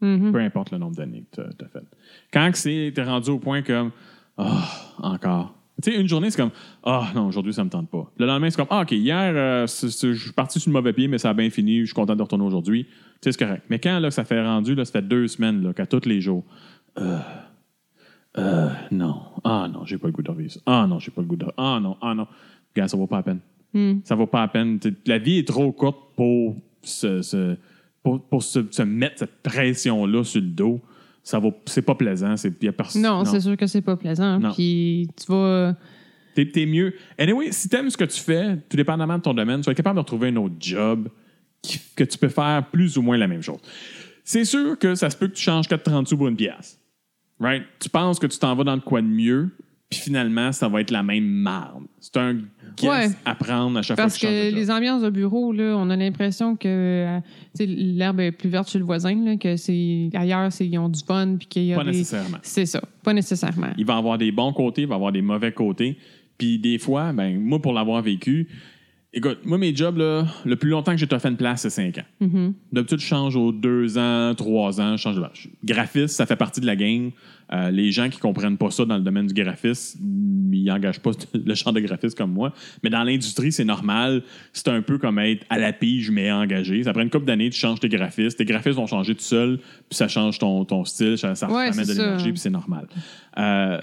Mhm. 0.00 0.32
Peu 0.32 0.38
importe 0.40 0.72
le 0.72 0.78
nombre 0.78 0.96
d'années 0.96 1.24
que 1.30 1.40
tu 1.40 1.64
as 1.64 1.68
fait. 1.68 1.84
Quand 2.32 2.50
c'est, 2.54 2.92
t'es 2.94 3.02
rendu 3.02 3.30
au 3.30 3.38
point 3.38 3.62
comme, 3.62 3.92
ah, 4.36 4.68
encore. 4.98 5.54
Tu 5.82 5.90
sais, 5.90 6.00
une 6.00 6.08
journée, 6.08 6.30
c'est 6.30 6.36
comme, 6.36 6.50
ah, 6.82 7.10
non, 7.14 7.26
aujourd'hui, 7.26 7.54
ça 7.54 7.64
me 7.64 7.70
tente 7.70 7.88
pas. 7.88 8.12
Le 8.18 8.26
lendemain, 8.26 8.50
c'est 8.50 8.56
comme, 8.56 8.66
ah, 8.70 8.82
OK, 8.82 8.92
hier, 8.92 9.32
euh, 9.34 9.66
je 9.66 10.12
suis 10.14 10.32
parti 10.32 10.60
sur 10.60 10.70
le 10.70 10.74
mauvais 10.74 10.92
pied, 10.92 11.08
mais 11.08 11.18
ça 11.18 11.30
a 11.30 11.34
bien 11.34 11.48
fini, 11.50 11.80
je 11.80 11.86
suis 11.86 11.94
content 11.94 12.14
de 12.14 12.22
retourner 12.22 12.44
aujourd'hui. 12.44 12.84
Tu 12.84 12.90
sais, 13.22 13.32
c'est 13.32 13.44
correct. 13.44 13.64
Mais 13.70 13.78
quand 13.78 13.98
là, 13.98 14.10
ça 14.10 14.24
fait 14.24 14.42
rendu, 14.42 14.74
là, 14.74 14.84
ça 14.84 14.92
fait 14.92 15.06
deux 15.06 15.28
semaines, 15.28 15.62
là, 15.62 15.72
qu'à 15.72 15.86
tous 15.86 16.04
les 16.04 16.20
jours, 16.20 16.44
euh, 16.98 17.18
euh, 18.38 18.68
non, 18.90 19.22
ah, 19.44 19.68
non, 19.72 19.84
j'ai 19.84 19.98
pas 19.98 20.08
le 20.08 20.12
goût 20.12 20.22
de 20.22 20.30
revivre 20.30 20.52
ça. 20.52 20.60
Ah, 20.66 20.86
non, 20.88 20.98
j'ai 20.98 21.10
pas 21.10 21.20
le 21.20 21.26
goût 21.26 21.36
de. 21.36 21.46
Ah, 21.56 21.78
non, 21.82 21.96
ah, 22.00 22.14
non. 22.14 22.26
Regarde, 22.74 22.90
ça 22.90 22.96
vaut 22.96 23.06
pas 23.06 23.16
la 23.16 23.22
peine. 23.22 23.40
Hmm. 23.74 24.00
Ça 24.04 24.14
vaut 24.14 24.26
pas 24.26 24.40
la 24.42 24.48
peine. 24.48 24.78
La 25.06 25.18
vie 25.18 25.38
est 25.38 25.48
trop 25.48 25.72
courte 25.72 26.14
pour 26.16 26.56
se, 26.82 27.22
se- 27.22 27.56
pour, 28.02 28.20
pour 28.22 28.42
se, 28.42 28.60
se 28.70 28.82
mettre 28.82 29.18
cette 29.20 29.42
pression-là 29.42 30.24
sur 30.24 30.40
le 30.40 30.48
dos. 30.48 30.80
Ça 31.22 31.38
vaut, 31.38 31.54
c'est 31.66 31.82
pas 31.82 31.94
plaisant. 31.94 32.36
C'est, 32.36 32.62
y 32.62 32.68
a 32.68 32.72
pers- 32.72 32.96
Non, 32.96 33.24
c'est 33.24 33.40
sûr 33.40 33.56
que 33.56 33.66
c'est 33.66 33.80
pas 33.82 33.96
plaisant. 33.96 34.38
Non. 34.40 34.52
Puis 34.52 35.08
tu 35.18 35.30
vas. 35.32 35.76
T'es, 36.34 36.46
t'es 36.48 36.66
mieux. 36.66 36.94
Anyway, 37.18 37.52
si 37.52 37.68
t'aimes 37.68 37.90
ce 37.90 37.96
que 37.96 38.04
tu 38.04 38.20
fais, 38.20 38.56
tout 38.68 38.76
dépendamment 38.76 39.18
de 39.18 39.22
ton 39.22 39.34
domaine, 39.34 39.60
tu 39.60 39.66
vas 39.66 39.72
être 39.72 39.76
capable 39.76 39.96
de 39.96 40.00
retrouver 40.00 40.28
un 40.28 40.36
autre 40.36 40.54
job 40.58 41.08
qui- 41.62 41.80
que 41.94 42.04
tu 42.04 42.18
peux 42.18 42.28
faire 42.28 42.66
plus 42.72 42.96
ou 42.98 43.02
moins 43.02 43.16
la 43.18 43.28
même 43.28 43.42
chose. 43.42 43.60
C'est 44.24 44.44
sûr 44.44 44.78
que 44.78 44.94
ça 44.94 45.10
se 45.10 45.16
peut 45.16 45.28
que 45.28 45.34
tu 45.34 45.42
changes 45.42 45.68
4,30 45.68 46.06
sous 46.08 46.16
pour 46.16 46.28
une 46.28 46.36
pièce. 46.36 46.78
Right? 47.38 47.64
Tu 47.80 47.88
penses 47.88 48.18
que 48.18 48.26
tu 48.26 48.38
t'en 48.38 48.54
vas 48.54 48.64
dans 48.64 48.74
le 48.74 48.80
quoi 48.80 49.00
de 49.02 49.06
mieux, 49.06 49.50
puis 49.92 50.00
finalement, 50.00 50.52
ça 50.52 50.68
va 50.68 50.80
être 50.80 50.90
la 50.90 51.02
même 51.02 51.24
marde. 51.26 51.84
C'est 52.00 52.16
un 52.16 52.34
guess 52.76 52.90
Ouais. 52.90 53.08
à 53.26 53.34
prendre 53.34 53.78
à 53.78 53.82
chaque 53.82 53.96
Parce 53.98 54.18
fois 54.18 54.28
que 54.28 54.34
changes 54.34 54.50
que 54.50 54.56
les 54.56 54.70
ambiances 54.70 55.02
de 55.02 55.10
bureau, 55.10 55.52
là, 55.52 55.74
on 55.76 55.90
a 55.90 55.96
l'impression 55.96 56.56
que 56.56 56.66
euh, 56.66 57.20
l'herbe 57.60 58.20
est 58.20 58.32
plus 58.32 58.48
verte 58.48 58.70
chez 58.70 58.78
le 58.78 58.84
voisin, 58.86 59.14
là, 59.22 59.36
que 59.36 59.56
c'est 59.56 60.08
ailleurs, 60.14 60.48
ils 60.60 60.78
ont 60.78 60.88
du 60.88 61.00
fun, 61.04 61.36
puis 61.38 61.46
qu'il 61.46 61.64
y 61.64 61.72
a 61.74 61.76
Pas 61.76 61.84
des... 61.84 61.90
nécessairement. 61.90 62.38
C'est 62.42 62.64
ça, 62.66 62.80
pas 63.04 63.12
nécessairement. 63.12 63.68
Il 63.76 63.84
va 63.84 63.96
avoir 63.96 64.16
des 64.16 64.32
bons 64.32 64.52
côtés, 64.54 64.82
il 64.82 64.88
va 64.88 64.94
avoir 64.94 65.12
des 65.12 65.22
mauvais 65.22 65.52
côtés. 65.52 65.98
Puis 66.38 66.58
des 66.58 66.78
fois, 66.78 67.12
ben 67.12 67.38
moi, 67.38 67.60
pour 67.60 67.72
l'avoir 67.74 68.00
vécu, 68.02 68.48
Écoute, 69.14 69.40
moi, 69.44 69.58
mes 69.58 69.76
jobs, 69.76 69.98
là, 69.98 70.26
le 70.46 70.56
plus 70.56 70.70
longtemps 70.70 70.92
que 70.92 70.96
j'ai 70.98 71.06
fait 71.06 71.28
une 71.28 71.36
place, 71.36 71.62
c'est 71.62 71.70
5 71.70 71.98
ans. 71.98 72.04
Mhm. 72.20 72.54
D'habitude, 72.72 72.98
je 72.98 73.06
change 73.06 73.36
aux 73.36 73.52
2 73.52 73.98
ans, 73.98 74.34
3 74.34 74.80
ans. 74.80 74.96
Je 74.96 75.02
change 75.02 75.16
de 75.16 75.22
Graphiste, 75.64 76.16
ça 76.16 76.24
fait 76.24 76.36
partie 76.36 76.62
de 76.62 76.66
la 76.66 76.76
game. 76.76 77.10
Euh, 77.52 77.70
les 77.70 77.92
gens 77.92 78.08
qui 78.08 78.18
comprennent 78.18 78.56
pas 78.56 78.70
ça 78.70 78.86
dans 78.86 78.96
le 78.96 79.02
domaine 79.02 79.26
du 79.26 79.34
graphisme, 79.34 80.00
ils 80.50 80.64
n'engagent 80.64 81.00
pas 81.00 81.10
le 81.34 81.54
champ 81.54 81.72
de 81.72 81.80
graphiste 81.80 82.16
comme 82.16 82.32
moi. 82.32 82.54
Mais 82.82 82.88
dans 82.88 83.02
l'industrie, 83.02 83.52
c'est 83.52 83.66
normal. 83.66 84.22
C'est 84.54 84.68
un 84.68 84.80
peu 84.80 84.96
comme 84.96 85.18
être 85.18 85.44
à 85.50 85.58
la 85.58 85.74
pige, 85.74 86.10
mais 86.10 86.32
engagé. 86.32 86.82
Ça 86.82 86.94
prend 86.94 87.02
une 87.02 87.10
couple 87.10 87.26
d'années, 87.26 87.50
tu 87.50 87.58
changes 87.58 87.80
tes 87.80 87.90
graphistes. 87.90 88.38
Tes 88.38 88.46
graphistes 88.46 88.76
vont 88.76 88.86
changer 88.86 89.14
tout 89.14 89.20
seuls, 89.20 89.58
puis 89.58 89.96
ça 89.96 90.08
change 90.08 90.38
ton, 90.38 90.64
ton 90.64 90.86
style, 90.86 91.18
ça, 91.18 91.34
ça 91.34 91.50
Ouais, 91.50 91.70
de 91.70 91.92
l'énergie, 91.92 92.30
puis 92.30 92.40
c'est 92.40 92.48
normal. 92.48 92.88
Euh, 93.36 93.78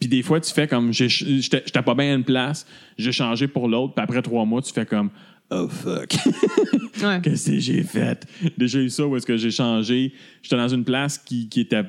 puis 0.00 0.08
des 0.08 0.22
fois, 0.22 0.40
tu 0.40 0.52
fais 0.52 0.66
comme, 0.66 0.92
j'étais 0.92 1.82
pas 1.84 1.94
bien 1.94 2.12
à 2.12 2.14
une 2.16 2.24
place, 2.24 2.66
j'ai 2.98 3.12
changé 3.12 3.46
pour 3.46 3.68
l'autre, 3.68 3.94
puis 3.94 4.02
après 4.02 4.22
trois 4.22 4.44
mois, 4.44 4.62
tu 4.62 4.72
fais 4.72 4.86
comme, 4.86 5.10
oh 5.50 5.68
fuck. 5.68 6.14
Ouais. 7.02 7.18
Qu'est-ce 7.22 7.50
que 7.52 7.58
j'ai 7.58 7.82
fait? 7.82 8.26
Déjà 8.58 8.78
eu 8.78 8.90
ça 8.90 9.06
où 9.06 9.16
est-ce 9.16 9.24
que 9.24 9.36
j'ai 9.38 9.50
changé? 9.50 10.12
J'étais 10.42 10.56
dans 10.56 10.68
une 10.68 10.84
place 10.84 11.16
qui, 11.16 11.48
qui 11.48 11.60
était 11.60 11.82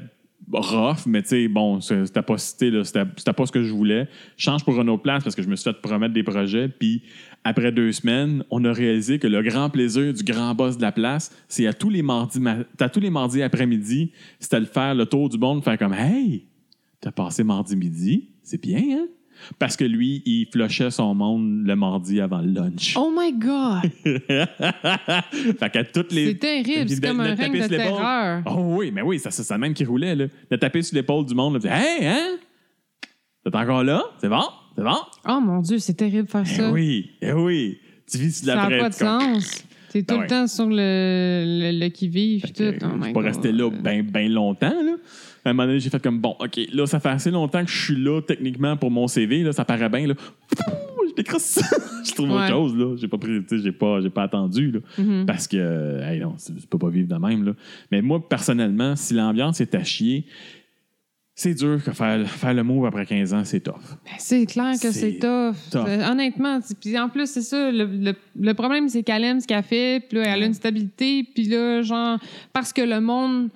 rough, 0.54 1.06
mais 1.06 1.22
tu 1.22 1.30
sais, 1.30 1.48
bon, 1.50 1.82
c'était 1.82 2.22
pas 2.22 2.38
cité, 2.38 2.72
là, 2.72 2.84
c'était 2.86 3.34
pas 3.34 3.46
ce 3.46 3.52
que 3.52 3.62
je 3.64 3.74
voulais. 3.74 4.08
Je 4.38 4.44
change 4.44 4.64
pour 4.64 4.80
une 4.80 4.90
autre 4.90 5.04
place 5.04 5.22
parce 5.24 5.36
que 5.36 5.42
je 5.42 5.50
me 5.50 5.56
suis 5.58 5.66
fait 5.70 5.82
promettre 5.82 6.14
des 6.14 6.24
projets, 6.24 6.70
puis 6.70 7.02
après 7.44 7.72
deux 7.74 7.92
semaines, 7.92 8.44
on 8.52 8.64
a 8.64 8.72
réalisé 8.72 9.20
que 9.20 9.28
le 9.28 9.42
grand 9.42 9.70
plaisir 9.70 10.14
du 10.14 10.24
grand 10.24 10.56
boss 10.56 10.78
de 10.78 10.82
la 10.82 10.92
place, 10.94 11.32
c'est 11.50 11.68
à 11.68 11.74
tous 11.74 11.90
les 11.90 12.02
mardis, 12.04 12.40
ma- 12.40 12.60
à 12.80 12.90
tous 12.90 13.00
les 13.02 13.10
mardis 13.10 13.42
après-midi, 13.42 14.12
c'était 14.40 14.62
de 14.62 14.66
faire 14.66 14.96
le 14.96 15.06
tour 15.06 15.28
du 15.28 15.38
monde, 15.38 15.62
faire 15.64 15.78
comme, 15.78 15.94
hey, 15.94 16.46
t'as 17.02 17.12
passé 17.12 17.44
mardi 17.44 17.76
midi, 17.76 18.30
c'est 18.44 18.62
bien, 18.62 18.80
hein? 19.00 19.08
Parce 19.58 19.76
que 19.76 19.84
lui, 19.86 20.22
il 20.26 20.48
flushait 20.52 20.92
son 20.92 21.16
monde 21.16 21.64
le 21.66 21.76
mardi 21.76 22.22
avant 22.22 22.42
le 22.42 22.52
lunch. 22.52 22.96
Oh 22.96 23.12
my 23.16 23.34
God! 23.34 23.90
fait 25.58 25.70
qu'à 25.72 25.84
toutes 25.84 26.12
les. 26.12 26.28
C'est 26.28 26.36
terrible, 26.36 26.90
c'est 26.90 27.02
comme 27.04 27.20
un 27.22 27.34
règne 27.34 27.62
de 27.62 27.68
terreur. 27.68 28.44
Oh 28.46 28.76
oui, 28.78 28.92
mais 28.92 29.02
oui, 29.02 29.18
ça, 29.20 29.32
ça, 29.32 29.44
ça 29.44 29.58
même 29.58 29.74
qui 29.74 29.84
roulait, 29.86 30.16
là. 30.16 30.26
De 30.50 30.56
taper 30.58 30.82
sur 30.84 30.96
l'épaule 30.96 31.26
du 31.26 31.34
monde, 31.34 31.64
là, 31.64 31.80
Hey, 31.82 32.06
hein? 32.06 32.38
T'es 33.44 33.56
encore 33.56 33.84
là? 33.84 34.04
C'est 34.20 34.30
bon? 34.30 34.44
C'est 34.76 34.84
bon? 34.84 34.98
Oh 35.28 35.40
mon 35.42 35.60
Dieu, 35.62 35.80
c'est 35.80 35.96
terrible 35.96 36.26
de 36.26 36.30
faire 36.32 36.44
Eh 36.46 36.50
ça. 36.58 36.72
oui, 36.72 37.10
eh 37.22 37.34
oui. 37.34 37.80
Tu 38.12 38.20
vis 38.20 38.38
sur 38.38 38.46
ça 38.46 38.56
la 38.56 38.70
n'a 38.70 38.78
pas 38.78 38.90
de 38.90 38.94
sens. 38.94 39.64
T'es 39.90 40.04
tout 40.04 40.08
Ben 40.10 40.16
le 40.16 40.22
ouais. 40.22 40.28
temps 40.28 40.48
sur 40.48 40.68
le, 40.68 40.76
le, 40.76 41.80
le 41.80 41.90
qui-vive 41.90 42.44
tout. 42.54 42.64
Oh 42.84 42.96
my 42.96 43.12
pas 43.12 43.22
God. 43.22 43.24
resté 43.26 43.52
là 43.52 43.70
bien 43.72 44.04
ben 44.04 44.32
longtemps, 44.32 44.70
là. 44.70 44.96
À 45.44 45.50
un 45.50 45.54
moment 45.54 45.66
donné, 45.68 45.80
j'ai 45.80 45.90
fait 45.90 46.02
comme 46.02 46.20
bon, 46.20 46.36
OK, 46.40 46.60
là, 46.74 46.86
ça 46.86 47.00
fait 47.00 47.10
assez 47.10 47.32
longtemps 47.32 47.64
que 47.66 47.72
je 47.72 47.84
suis 47.86 47.96
là, 47.96 48.22
techniquement, 48.22 48.78
pour 48.78 48.92
mon 48.92 49.08
CV, 49.08 49.42
là, 49.44 49.52
ça 49.54 49.66
paraît 49.66 49.90
bien, 49.90 50.08
là. 50.08 50.14
Je 51.10 51.16
décroche 51.16 51.42
ça. 51.42 51.66
je 52.06 52.12
trouve 52.14 52.30
Ouais. 52.30 52.36
autre 52.38 52.48
chose, 52.48 52.76
là. 52.78 52.96
J'ai 52.96 53.08
pas 53.08 53.18
pris, 53.18 53.40
j'ai 53.52 53.72
pas, 53.72 54.00
j'ai 54.02 54.10
pas 54.10 54.24
attendu, 54.24 54.72
là. 54.72 54.80
Mhm. 54.98 55.26
Parce 55.26 55.48
que, 55.48 56.00
hey, 56.04 56.20
non, 56.20 56.36
tu 56.38 56.54
peux 56.68 56.78
pas 56.78 56.90
vivre 56.90 57.08
de 57.08 57.16
même. 57.16 57.44
Là. 57.44 57.54
Mais 57.92 58.02
moi, 58.02 58.28
personnellement, 58.28 58.96
si 58.96 59.14
l'ambiance 59.14 59.60
est 59.62 59.74
à 59.76 59.84
chier, 59.84 60.26
c'est 61.34 61.56
dur 61.56 61.82
que 61.84 61.92
faire, 61.92 62.30
faire 62.30 62.54
le 62.54 62.62
move 62.64 62.86
après 62.86 63.06
15 63.06 63.34
ans, 63.34 63.44
c'est 63.44 63.62
tough. 63.62 63.74
Ben, 64.06 64.12
C'est 64.20 64.46
clair 64.46 64.74
que 64.80 64.92
C'est 64.92 65.14
tough. 65.18 65.56
tough. 65.72 65.86
Euh, 65.88 66.12
Honnêtement. 66.12 66.60
Puis 66.80 67.00
en 67.00 67.10
plus, 67.10 67.26
c'est 67.30 67.42
ça. 67.42 67.72
Le, 67.72 67.86
le- 67.86 68.16
le 68.40 68.54
problème, 68.54 68.88
c'est 68.90 69.02
qu'elle 69.02 69.24
aime 69.24 69.40
ce 69.40 69.48
qu'elle 69.48 69.64
fait. 69.64 70.04
Puis 70.08 70.20
là, 70.20 70.26
elle 70.36 70.44
a 70.44 70.46
une 70.46 70.54
stabilité. 70.54 71.24
Puis 71.34 71.46
là, 71.46 71.82
genre, 71.82 72.20
parce 72.54 72.72
que 72.72 72.82
le 72.82 73.02
monde 73.02 73.50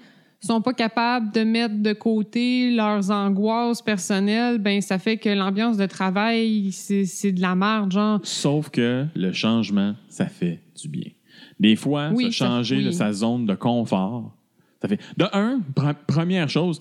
sont 0.45 0.61
pas 0.61 0.73
capables 0.73 1.31
de 1.31 1.41
mettre 1.43 1.75
de 1.81 1.93
côté 1.93 2.71
leurs 2.71 3.11
angoisses 3.11 3.81
personnelles, 3.81 4.57
ben 4.59 4.81
ça 4.81 4.97
fait 4.99 5.17
que 5.17 5.29
l'ambiance 5.29 5.77
de 5.77 5.85
travail, 5.85 6.71
c'est 6.71 7.31
de 7.31 7.41
la 7.41 7.55
merde, 7.55 7.91
genre. 7.91 8.19
Sauf 8.23 8.69
que 8.69 9.05
le 9.15 9.31
changement, 9.33 9.95
ça 10.09 10.27
fait 10.27 10.61
du 10.81 10.87
bien. 10.87 11.11
Des 11.59 11.75
fois, 11.75 12.09
Oui, 12.13 12.25
se 12.25 12.31
ça- 12.39 12.45
changer 12.47 12.83
de 12.83 12.91
sa 12.91 13.13
zone 13.13 13.45
de 13.45 13.55
confort, 13.55 14.35
ça 14.81 14.87
fait. 14.87 14.99
De 15.17 15.25
un, 15.33 15.61
pre- 15.75 15.95
première 16.07 16.49
chose, 16.49 16.79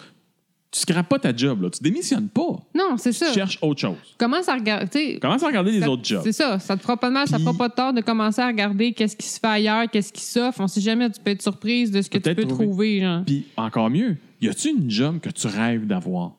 tu 0.74 0.80
scrapes 0.80 1.08
pas 1.08 1.20
ta 1.20 1.34
job, 1.34 1.62
là. 1.62 1.70
tu 1.70 1.80
démissionnes 1.82 2.28
pas. 2.28 2.58
Non, 2.74 2.96
c'est 2.96 3.12
ça. 3.12 3.26
Tu 3.28 3.34
cherches 3.34 3.58
autre 3.62 3.80
chose. 3.80 3.96
Commence 4.18 4.48
à 4.48 4.54
regarder. 4.54 5.20
Commence 5.20 5.42
à 5.44 5.46
regarder 5.46 5.70
les 5.70 5.80
ça- 5.80 5.88
autres 5.90 6.04
jobs? 6.04 6.22
C'est 6.24 6.32
ça. 6.32 6.58
Ça 6.58 6.76
te 6.76 6.82
fera 6.82 6.96
pas 6.96 7.08
de 7.08 7.14
mal, 7.14 7.28
ça 7.28 7.36
te 7.38 7.42
fera 7.42 7.54
pas 7.56 7.68
de 7.68 7.74
tort 7.74 7.92
de 7.92 8.00
commencer 8.00 8.40
à 8.40 8.48
regarder 8.48 8.92
qu'est-ce 8.92 9.16
qui 9.16 9.26
se 9.28 9.38
fait 9.38 9.46
ailleurs, 9.46 9.88
qu'est-ce 9.88 10.12
qui 10.12 10.22
s'offre. 10.22 10.60
On 10.60 10.66
sait 10.66 10.80
jamais, 10.80 11.08
tu 11.10 11.20
peux 11.20 11.30
être 11.30 11.42
surprise 11.42 11.92
de 11.92 12.02
ce 12.02 12.10
que 12.10 12.18
tu 12.18 12.34
peux 12.34 12.42
trouver. 12.42 12.64
trouver, 12.66 13.00
genre. 13.02 13.24
Puis 13.24 13.44
encore 13.56 13.88
mieux, 13.88 14.16
y 14.40 14.48
a-tu 14.48 14.70
une 14.70 14.90
job 14.90 15.20
que 15.20 15.30
tu 15.30 15.46
rêves 15.46 15.86
d'avoir? 15.86 16.32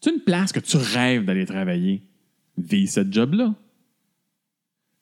Tu 0.00 0.10
une 0.10 0.20
place 0.20 0.52
que 0.52 0.60
tu 0.60 0.76
rêves 0.76 1.24
d'aller 1.24 1.44
travailler? 1.46 2.02
Vis 2.56 2.86
cette 2.86 3.12
job-là. 3.12 3.54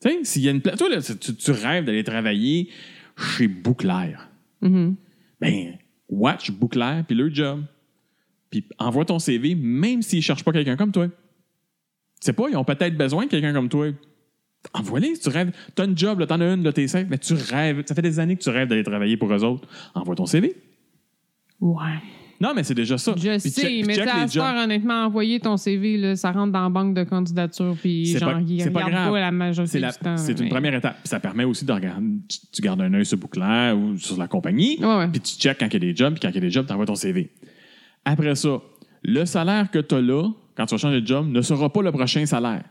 Tu 0.03 0.09
sais, 0.09 0.19
s'il 0.25 0.43
y 0.43 0.49
a 0.49 0.53
une 0.53 0.63
place. 0.63 0.79
Toi, 0.79 0.89
là, 0.89 1.03
tu, 1.03 1.35
tu 1.35 1.51
rêves 1.51 1.85
d'aller 1.85 2.05
travailler 2.05 2.71
chez 3.37 3.47
Bouclair. 3.49 4.31
Mhm. 4.63 4.97
Ben, 5.41 5.77
watch 6.09 6.51
Bouclair 6.51 7.05
puis 7.07 7.15
leur 7.17 7.35
job. 7.35 7.63
Puis 8.51 8.65
envoie 8.79 9.05
ton 9.05 9.19
CV, 9.19 9.55
même 9.55 10.03
s'ils 10.03 10.19
ne 10.19 10.23
cherchent 10.23 10.45
pas 10.45 10.53
quelqu'un 10.53 10.77
comme 10.77 10.93
toi. 10.93 11.07
Tu 11.09 11.13
sais 12.21 12.33
pas, 12.33 12.49
ils 12.51 12.57
ont 12.57 12.65
peut-être 12.65 12.97
besoin 12.97 13.25
de 13.27 13.31
quelqu'un 13.31 13.53
comme 13.53 13.69
toi. 13.69 13.87
Envoie-les 14.75 15.15
tu 15.19 15.29
rêves. 15.31 15.53
Tu 15.75 15.81
as 15.83 15.85
une 15.87 15.97
job, 15.97 16.19
là, 16.21 16.27
t'en 16.27 16.41
as 16.41 16.53
une, 16.53 16.63
là, 16.63 16.73
t'es 16.73 16.87
safe, 16.87 17.07
mais 17.09 17.17
tu 17.19 17.33
rêves. 17.35 17.83
Ça 17.87 17.95
fait 17.95 18.03
des 18.03 18.19
années 18.21 18.37
que 18.37 18.43
tu 18.43 18.51
rêves 18.51 18.69
d'aller 18.69 18.83
travailler 18.83 19.17
pour 19.17 19.33
eux 19.33 19.43
autres. 19.45 19.67
Envoie 19.95 20.15
ton 20.15 20.27
CV. 20.27 20.55
Ouais. 21.61 21.83
Non, 22.43 22.53
mais 22.57 22.63
c'est 22.63 22.75
déjà 22.75 22.97
ça. 22.97 23.13
Je 23.19 23.29
Puis 23.39 23.51
sais, 23.51 23.61
check- 23.63 23.87
mais 23.87 23.95
check 23.95 24.07
à 24.09 24.27
soir, 24.27 24.55
honnêtement, 24.65 25.05
envoyer 25.05 25.41
ton 25.41 25.59
CV, 25.59 25.99
là, 25.99 26.17
ça 26.17 26.33
rentre 26.33 26.53
dans 26.53 26.63
la 26.63 26.69
banque 26.71 26.95
de 26.95 27.05
candidature, 27.05 27.77
puis 27.79 28.07
genre, 28.19 28.31
pas- 28.73 28.89
grave. 28.91 29.13
pas 29.13 29.21
la 29.21 29.31
majorité 29.31 29.73
C'est 29.73 29.81
la- 29.81 29.93
du 29.93 29.99
temps. 29.99 30.17
c'est 30.17 30.41
une 30.41 30.49
première 30.49 30.75
étape. 30.75 30.97
Puis 31.03 31.09
ça 31.09 31.21
permet 31.21 31.45
aussi 31.45 31.67
de 31.67 31.73
regarder. 31.73 32.07
Tu, 32.29 32.39
tu 32.51 32.63
gardes 32.63 32.81
un 32.81 32.95
œil 32.95 33.05
sur 33.05 33.19
Bouclair 33.19 33.77
ou 33.79 33.97
sur 33.99 34.17
la 34.17 34.27
compagnie. 34.27 34.79
Ouais, 34.81 34.87
ouais. 34.97 35.09
Puis 35.09 35.21
tu 35.21 35.35
checkes 35.37 35.59
quand 35.59 35.67
il 35.67 35.73
y 35.75 35.77
a 35.77 35.81
des 35.81 35.95
jobs. 35.97 36.15
Puis 36.15 36.21
quand 36.21 36.29
il 36.31 36.35
y 36.35 36.39
a 36.39 36.41
des 36.41 36.51
jobs, 36.51 36.67
tu 36.67 36.73
envoies 36.73 36.87
ton 36.87 36.95
CV. 36.95 37.31
Après 38.11 38.35
ça, 38.35 38.61
le 39.03 39.25
salaire 39.25 39.71
que 39.71 39.79
tu 39.79 39.95
as 39.95 40.01
là, 40.01 40.29
quand 40.57 40.67
tu 40.67 40.75
vas 40.75 40.79
changer 40.79 41.01
de 41.01 41.07
job, 41.07 41.29
ne 41.29 41.41
sera 41.43 41.73
pas 41.73 41.83
le 41.83 41.93
prochain 41.93 42.25
salaire. 42.27 42.65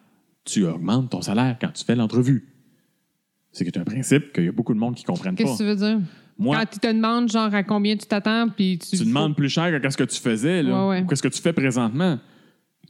Tu 0.45 0.65
augmentes 0.65 1.09
ton 1.11 1.21
salaire 1.21 1.57
quand 1.59 1.71
tu 1.71 1.83
fais 1.83 1.95
l'entrevue. 1.95 2.47
C'est 3.51 3.65
que 3.69 3.79
un 3.79 3.83
principe 3.83 4.31
qu'il 4.33 4.45
y 4.45 4.47
a 4.47 4.51
beaucoup 4.51 4.73
de 4.73 4.79
monde 4.79 4.95
qui 4.95 5.03
ne 5.03 5.07
comprennent 5.07 5.35
pas. 5.35 5.43
Qu'est-ce 5.43 5.57
que 5.57 5.63
tu 5.63 5.69
veux 5.69 5.75
dire? 5.75 5.99
Moi, 6.37 6.55
Quand 6.57 6.65
tu 6.71 6.79
te 6.79 6.87
demandes, 6.87 7.29
genre, 7.31 7.53
à 7.53 7.63
combien 7.63 7.97
tu 7.97 8.05
t'attends, 8.05 8.47
puis 8.47 8.79
tu. 8.79 8.97
tu 8.97 9.03
demandes 9.05 9.35
plus 9.35 9.49
cher 9.49 9.81
que 9.81 9.89
ce 9.89 9.97
que 9.97 10.03
tu 10.05 10.19
faisais, 10.19 10.63
là, 10.63 10.83
Ouais, 10.83 10.89
ouais. 10.89 11.01
ou 11.03 11.07
qu'est-ce 11.07 11.21
que 11.23 11.27
tu 11.27 11.41
fais 11.41 11.51
présentement? 11.53 12.17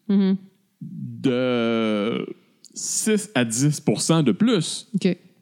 Mhm. 0.07 0.37
De 0.81 2.25
6 2.73 3.31
à 3.35 3.43
10% 3.45 4.23
de 4.23 4.31
plus, 4.31 4.89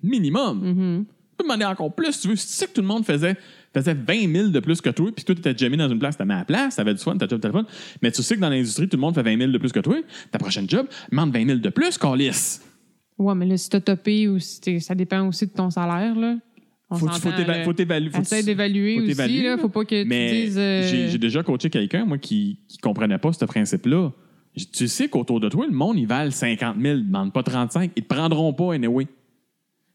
minimum. 0.03 0.59
Mhm. 0.59 1.05
Tu 1.05 1.35
peux 1.37 1.43
demander 1.43 1.65
encore 1.65 1.93
plus, 1.93 2.13
si 2.13 2.21
tu 2.21 2.27
veux. 2.29 2.35
Si 2.35 2.47
tu 2.47 2.53
sais 2.53 2.67
que 2.67 2.73
tout 2.73 2.81
le 2.81 2.87
monde 2.87 3.05
faisait, 3.05 3.35
faisait 3.73 3.93
20 3.93 4.31
000 4.33 4.47
de 4.49 4.59
plus 4.59 4.81
que 4.81 4.89
toi, 4.89 5.11
puis 5.15 5.23
toi, 5.25 5.35
tu 5.35 5.41
étais 5.41 5.57
jamais 5.57 5.77
dans 5.77 5.89
une 5.89 5.99
place, 5.99 6.17
tu 6.17 6.23
mis 6.25 6.31
à 6.33 6.37
la 6.39 6.45
place, 6.45 6.75
tu 6.75 6.81
avais 6.81 6.93
du 6.93 7.01
fun, 7.01 7.17
tu 7.17 7.23
as 7.23 7.27
le 7.47 7.51
fun, 7.51 7.65
mais 8.01 8.11
tu 8.11 8.23
sais 8.23 8.35
que 8.35 8.41
dans 8.41 8.49
l'industrie, 8.49 8.87
tout 8.87 8.97
le 8.97 9.01
monde 9.01 9.13
fait 9.15 9.23
20 9.23 9.37
000 9.37 9.51
de 9.51 9.57
plus 9.57 9.71
que 9.71 9.79
toi, 9.79 9.95
ta 10.31 10.39
prochaine 10.39 10.69
job, 10.69 10.87
demande 11.11 11.31
20 11.33 11.45
000 11.45 11.59
de 11.59 11.69
plus, 11.69 11.97
Calis. 11.97 12.59
Ouais, 13.17 13.35
mais 13.35 13.45
là, 13.45 13.57
si 13.57 13.69
t'as 13.69 13.79
topé 13.81 14.27
ou 14.27 14.39
si 14.39 14.61
t'es- 14.61 14.79
ça 14.79 14.93
dépend 14.95 15.27
aussi 15.27 15.45
de 15.47 15.51
ton 15.51 15.69
salaire, 15.69 16.15
là. 16.15 16.37
On 16.89 16.95
Faut, 16.95 17.07
faut, 17.07 17.13
s'entend, 17.13 17.35
t'éva- 17.35 17.57
là. 17.57 17.63
faut 17.65 17.73
t'évaluer. 17.73 18.09
faut 18.11 18.21
Essaye 18.21 18.39
tu- 18.41 18.45
d'évaluer 18.45 18.93
faut 18.95 18.99
aussi, 19.01 19.07
t'évaluer, 19.09 19.43
là. 19.43 19.57
Faut 19.57 19.67
pas 19.69 19.83
que 19.83 20.03
tu 20.03 20.07
Mais 20.07 20.31
dises. 20.45 20.57
euh, 20.57 20.83
j'ai 20.83 21.09
j'ai 21.09 21.17
déjà 21.17 21.43
coaché 21.43 21.69
quelqu'un, 21.69 22.05
moi, 22.05 22.17
qui 22.17 22.59
ne 22.73 22.77
comprenait 22.81 23.17
pas 23.17 23.33
ce 23.33 23.43
principe-là. 23.43 24.11
Tu 24.73 24.87
sais 24.87 25.09
qu'autour 25.09 25.39
de 25.41 25.49
toi, 25.49 25.65
le 25.67 25.73
monde, 25.75 25.97
ils 25.99 26.07
valent 26.07 26.31
50 26.31 26.77
000, 26.81 26.95
ils 26.95 27.01
ne 27.01 27.05
demandent 27.07 27.33
pas 27.33 27.43
35. 27.43 27.91
Ils 27.95 27.99
ne 27.99 28.07
te 28.07 28.13
prendront 28.13 28.53
pas, 28.53 28.73
anyway. 28.73 29.05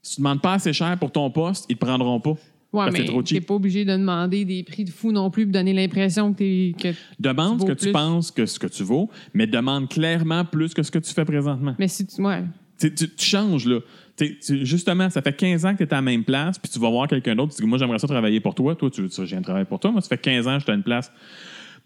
Si 0.02 0.16
tu 0.16 0.20
ne 0.20 0.24
demandes 0.26 0.42
pas 0.42 0.54
assez 0.54 0.72
cher 0.72 0.98
pour 0.98 1.10
ton 1.12 1.30
poste, 1.30 1.64
ils 1.68 1.72
ne 1.72 1.78
te 1.78 1.84
prendront 1.84 2.20
pas. 2.20 2.34
Ouais, 2.72 2.86
parce 2.86 2.98
mais 2.98 3.04
trop 3.04 3.22
t'es 3.22 3.34
cheap. 3.34 3.46
pas 3.46 3.54
obligé 3.54 3.84
de 3.84 3.92
demander 3.92 4.44
des 4.46 4.62
prix 4.62 4.84
de 4.84 4.90
fou 4.90 5.12
non 5.12 5.30
plus 5.30 5.44
pour 5.44 5.52
donner 5.52 5.74
l'impression 5.74 6.32
que 6.32 6.38
t'es. 6.38 6.74
Que... 6.80 6.94
Demande 7.20 7.60
Tu 7.60 7.66
ce 7.66 7.72
que 7.72 7.78
tu 7.86 7.92
penses 7.92 8.30
que 8.30 8.46
ce 8.46 8.58
que 8.58 8.66
tu 8.66 8.82
vaux, 8.82 9.10
mais 9.34 9.46
demande 9.46 9.88
clairement 9.90 10.44
plus 10.44 10.72
que 10.72 10.82
ce 10.82 10.90
que 10.90 10.98
tu 10.98 11.12
fais 11.12 11.24
présentement. 11.24 11.74
Mais 11.78 11.88
si 11.88 12.06
tu. 12.06 12.22
Ouais. 12.22 12.44
Tu, 12.78 12.90
changes, 13.18 13.66
là. 13.66 13.78
Tu 14.16 14.36
justement, 14.64 15.08
ça 15.10 15.22
fait 15.22 15.36
15 15.36 15.66
ans 15.66 15.72
que 15.72 15.78
tu 15.78 15.84
es 15.84 15.92
à 15.92 15.96
la 15.96 16.02
même 16.02 16.24
place, 16.24 16.58
puis 16.58 16.70
tu 16.70 16.78
vas 16.80 16.90
voir 16.90 17.06
quelqu'un 17.06 17.36
d'autre, 17.36 17.54
tu 17.54 17.62
dis, 17.62 17.68
moi, 17.68 17.78
j'aimerais 17.78 17.98
ça 17.98 18.08
travailler 18.08 18.40
pour 18.40 18.54
toi. 18.54 18.74
Toi, 18.74 18.90
tu, 18.90 19.08
tu, 19.08 19.14
je 19.20 19.22
viens 19.26 19.38
de 19.38 19.44
travailler 19.44 19.66
pour 19.66 19.78
toi. 19.78 19.92
Moi, 19.92 20.00
ça 20.00 20.08
fait 20.08 20.18
15 20.18 20.48
ans 20.48 20.52
que 20.54 20.58
je 20.60 20.64
suis 20.64 20.72
à 20.72 20.74
une 20.74 20.82
place. 20.82 21.12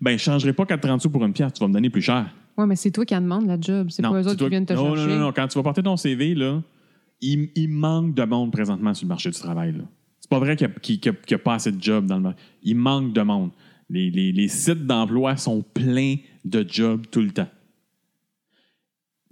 Ben, 0.01 0.11
je 0.11 0.15
ne 0.15 0.19
changerai 0.19 0.53
pas 0.53 0.65
4,30 0.65 1.01
sous 1.01 1.11
pour 1.11 1.25
une 1.25 1.33
pièce, 1.33 1.53
tu 1.53 1.61
vas 1.61 1.69
me 1.69 1.73
donner 1.75 1.91
plus 1.91 2.03
cher. 2.03 2.27
Ouais, 2.57 2.65
mais 2.67 2.77
c'est 2.77 2.91
toi 2.91 3.05
qui 3.05 3.15
en 3.15 3.21
demande 3.21 3.47
la 3.47 3.61
job. 3.61 3.89
C'est 3.91 4.03
pas 4.03 4.11
eux 4.13 4.21
autres 4.27 4.37
toi- 4.37 4.47
qui 4.47 4.51
viennent 4.51 4.65
te 4.67 4.73
non, 4.73 4.95
chercher. 4.95 5.09
Non, 5.11 5.15
non, 5.17 5.21
non. 5.27 5.33
Quand 5.35 5.49
tu 5.49 5.59
vas 5.59 5.63
porter 5.63 5.83
ton 5.83 5.97
CV, 5.97 6.35
là, 6.35 6.63
il, 7.21 7.51
il 7.55 7.69
manque 7.69 8.15
de 8.15 8.23
monde 8.25 8.51
présentement 8.53 8.95
sur 8.95 9.05
le 9.05 9.09
marché 9.09 9.31
du 9.31 9.39
travail. 9.39 9.73
là. 9.73 9.85
C'est 10.21 10.31
pas 10.31 10.39
vrai 10.39 10.57
qu'il 10.57 10.69
n'y 10.69 11.35
a, 11.35 11.39
pas 11.39 11.55
assez 11.55 11.71
de 11.73 11.81
jobs 11.83 12.07
dans 12.07 12.17
le 12.17 12.23
marché. 12.23 12.39
Il 12.63 12.77
manque 12.77 13.13
de 13.13 13.21
monde. 13.23 13.51
Les, 13.89 14.11
les- 14.11 14.33
les 14.33 14.49
sites 14.49 14.85
d'emploi 14.87 15.37
sont 15.37 15.63
pleins 15.63 16.17
de 16.45 16.65
jobs 16.69 17.07
tout 17.11 17.21
le 17.21 17.31
temps. 17.31 17.49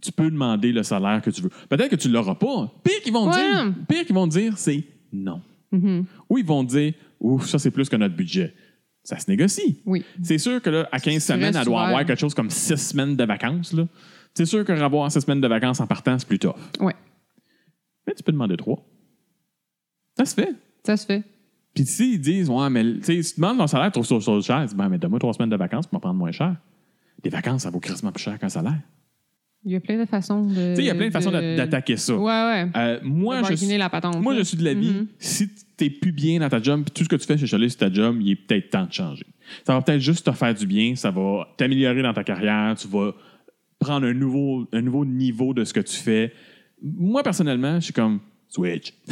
Tu 0.02 0.12
peux 0.12 0.30
demander 0.30 0.70
le 0.72 0.82
salaire 0.82 1.22
que 1.22 1.30
tu 1.30 1.40
veux. 1.42 1.50
Peut-être 1.68 1.88
que 1.90 1.96
tu 1.96 2.08
ne 2.08 2.12
l'auras 2.12 2.34
pas. 2.34 2.72
Pire 2.84 3.00
qu'ils 3.02 3.12
vont, 3.12 3.26
Ouais. 3.28 3.34
dire, 3.34 3.74
pire 3.88 4.04
qu'ils 4.04 4.14
vont 4.14 4.26
dire, 4.26 4.58
c'est 4.58 4.84
non. 5.12 5.40
Mhm. 5.72 6.04
Ou 6.28 6.38
ils 6.38 6.44
vont 6.44 6.62
dire, 6.62 6.92
ouf, 7.18 7.46
ça 7.46 7.58
c'est 7.58 7.70
plus 7.70 7.88
que 7.88 7.96
notre 7.96 8.14
budget. 8.14 8.54
Ça 9.02 9.18
se 9.18 9.30
négocie. 9.30 9.80
Oui. 9.86 10.04
C'est 10.22 10.38
sûr 10.38 10.60
que 10.62 10.70
là, 10.70 10.88
à 10.92 11.00
15 11.00 11.14
Tu 11.14 11.20
semaines, 11.20 11.56
elle 11.56 11.64
doit 11.64 11.74
ouvert. 11.78 11.88
avoir 11.88 12.04
quelque 12.06 12.20
chose 12.20 12.34
comme 12.34 12.50
6 12.50 12.76
semaines 12.76 13.16
de 13.16 13.24
vacances. 13.24 13.74
C'est 14.34 14.46
sûr 14.46 14.64
que 14.64 14.72
avoir 14.72 15.10
6 15.10 15.20
semaines 15.22 15.40
de 15.40 15.48
vacances 15.48 15.80
en 15.80 15.86
partant, 15.86 16.18
c'est 16.18 16.28
plus 16.28 16.38
tough. 16.38 16.54
Ouais. 16.80 16.94
Mais 18.06 18.14
tu 18.14 18.22
peux 18.22 18.32
demander 18.32 18.56
trois. 18.56 18.84
Ça 20.18 20.24
se 20.26 20.34
fait. 20.34 20.54
Ça 20.84 20.96
se 20.96 21.06
fait. 21.06 21.22
Puis 21.74 21.86
s'ils 21.86 22.20
disent, 22.20 22.48
ouais, 22.48 22.70
mais 22.70 22.84
tu 22.84 23.02
sais, 23.02 23.22
si 23.22 23.34
tu 23.34 23.40
demandes 23.40 23.58
ton 23.58 23.66
salaire, 23.66 23.90
tu 23.90 24.00
trouves 24.00 24.22
ça 24.22 24.40
cher, 24.40 24.64
dis, 24.66 24.74
ben, 24.74 24.88
mais 24.88 24.98
donne-moi 24.98 25.18
trois 25.18 25.32
semaines 25.34 25.50
de 25.50 25.56
vacances 25.56 25.86
pour 25.86 25.96
me 25.98 26.00
prendre 26.00 26.14
moins 26.18 26.30
cher. 26.32 26.54
Des 27.22 27.30
vacances, 27.30 27.62
ça 27.62 27.70
vaut 27.70 27.80
quasiment 27.80 28.12
plus 28.12 28.22
cher 28.22 28.38
qu'un 28.38 28.48
salaire. 28.48 28.78
Il 29.66 29.72
y 29.72 29.76
a 29.76 29.80
plein 29.80 29.98
de 29.98 30.04
façons 30.04 30.42
de. 30.46 30.50
Tu 30.50 30.54
sais, 30.54 30.74
il 30.82 30.84
y 30.84 30.90
a 30.90 30.94
plein 30.94 31.06
de 31.06 31.12
façons 31.12 31.30
d'a- 31.30 31.56
d'attaquer 31.56 31.96
ça. 31.96 32.14
Ouais, 32.14 32.22
ouais. 32.22 32.68
Euh, 32.76 33.00
moi, 33.02 33.42
je 33.48 33.54
suis, 33.54 33.76
la 33.78 33.88
patente. 33.88 34.20
moi, 34.20 34.36
je 34.36 34.42
suis 34.42 34.58
de 34.58 34.62
l'avis, 34.64 34.90
Mhm. 34.90 35.06
si 35.18 35.48
tu 35.78 35.90
plus 35.90 36.12
bien 36.12 36.38
dans 36.38 36.50
ta 36.50 36.60
job, 36.62 36.82
puis 36.84 36.92
tout 36.92 37.02
ce 37.04 37.08
que 37.08 37.16
tu 37.16 37.26
fais 37.26 37.38
chez 37.38 37.46
Chalet, 37.46 37.70
c'est 37.70 37.78
ta 37.78 37.90
job, 37.90 38.18
il 38.20 38.32
est 38.32 38.36
peut-être 38.36 38.68
temps 38.70 38.84
de 38.84 38.92
changer. 38.92 39.24
Ça 39.66 39.72
va 39.74 39.80
peut-être 39.80 40.00
juste 40.02 40.26
te 40.26 40.32
faire 40.32 40.54
du 40.54 40.66
bien, 40.66 40.94
ça 40.96 41.10
va 41.10 41.48
t'améliorer 41.56 42.02
dans 42.02 42.12
ta 42.12 42.22
carrière, 42.24 42.74
tu 42.76 42.86
vas 42.88 43.12
prendre 43.78 44.06
un 44.06 44.12
nouveau, 44.12 44.68
un 44.72 44.82
nouveau 44.82 45.04
niveau 45.06 45.54
de 45.54 45.64
ce 45.64 45.72
que 45.72 45.80
tu 45.80 45.96
fais. 45.96 46.32
Moi, 46.82 47.22
personnellement, 47.22 47.76
je 47.76 47.84
suis 47.86 47.92
comme 47.94 48.20
Switch. 48.54 48.92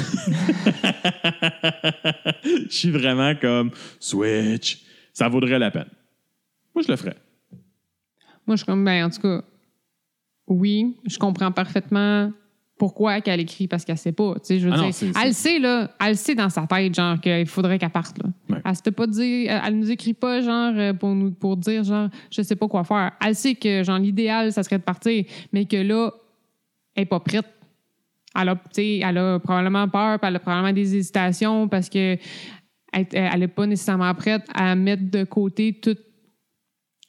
Je 2.45 2.67
suis 2.69 2.91
vraiment 2.91 3.35
comme 3.35 3.73
Switch. 3.99 4.85
Ça 5.13 5.29
vaudrait 5.29 5.59
la 5.59 5.73
peine. 5.73 5.89
Moi, 6.75 6.83
je 6.87 6.91
le 6.93 6.97
ferais. 6.97 7.17
Moi, 8.47 8.55
je 8.55 8.59
suis 8.59 8.67
comme, 8.67 8.85
ben, 8.85 9.05
en 9.05 9.11
tout 9.11 9.21
cas, 9.21 9.43
oui, 10.47 10.97
je 11.07 11.19
comprends 11.19 11.51
parfaitement 11.53 12.33
pourquoi 12.79 13.21
qu'elle 13.21 13.41
écrit 13.41 13.67
parce 13.69 13.85
qu'elle 13.85 13.99
sait 13.99 14.13
pas. 14.13 14.35
Tu 14.35 14.41
sais, 14.45 14.59
je 14.61 14.69
veux 14.69 14.75
Ah 14.75 14.89
dire, 14.89 15.13
elle 15.21 15.29
le 15.29 15.35
sait, 15.35 15.59
là, 15.59 15.91
elle 16.01 16.11
le 16.11 16.15
sait 16.15 16.35
dans 16.35 16.49
sa 16.49 16.67
tête, 16.67 16.95
genre, 16.95 17.21
qu'il 17.21 17.47
faudrait 17.47 17.79
qu'elle 17.79 17.91
parte, 17.91 18.17
là. 18.23 18.31
Ouais. 18.49 18.63
Elle 18.65 18.77
se 18.77 18.83
fait 18.83 18.91
pas 18.93 19.07
dire, 19.07 19.51
elle, 19.53 19.61
elle 19.67 19.79
nous 19.79 19.91
écrit 19.91 20.15
pas, 20.15 20.41
genre, 20.41 20.73
euh, 20.77 20.93
pour 20.95 21.11
nous, 21.15 21.33
pour 21.33 21.57
dire, 21.57 21.83
genre, 21.85 22.09
je 22.31 22.43
sais 22.43 22.57
pas 22.57 22.69
quoi 22.69 22.85
faire. 22.85 23.13
Elle 23.25 23.35
sait 23.35 23.55
que, 23.57 23.83
genre, 23.83 23.99
l'idéal, 23.99 24.53
ça 24.53 24.63
serait 24.63 24.79
de 24.79 24.85
partir, 24.85 25.25
mais 25.53 25.67
que 25.67 25.77
là, 25.77 26.11
elle 26.95 27.03
est 27.03 27.07
pas 27.07 27.21
prête. 27.21 27.47
Elle 28.41 28.49
a, 28.49 28.59
elle 28.77 29.19
a 29.19 29.39
probablement 29.39 29.89
peur, 29.89 30.19
elle 30.23 30.37
a 30.37 30.39
probablement 30.39 30.73
des 30.73 30.97
hésitations 30.97 31.69
parce 31.69 31.89
que 31.89 32.17
elle, 32.93 33.07
elle 33.13 33.43
est 33.43 33.49
pas 33.49 33.67
nécessairement 33.67 34.15
prête 34.15 34.43
à 34.55 34.75
mettre 34.75 35.11
de 35.11 35.25
côté 35.25 35.79
toute 35.81 36.01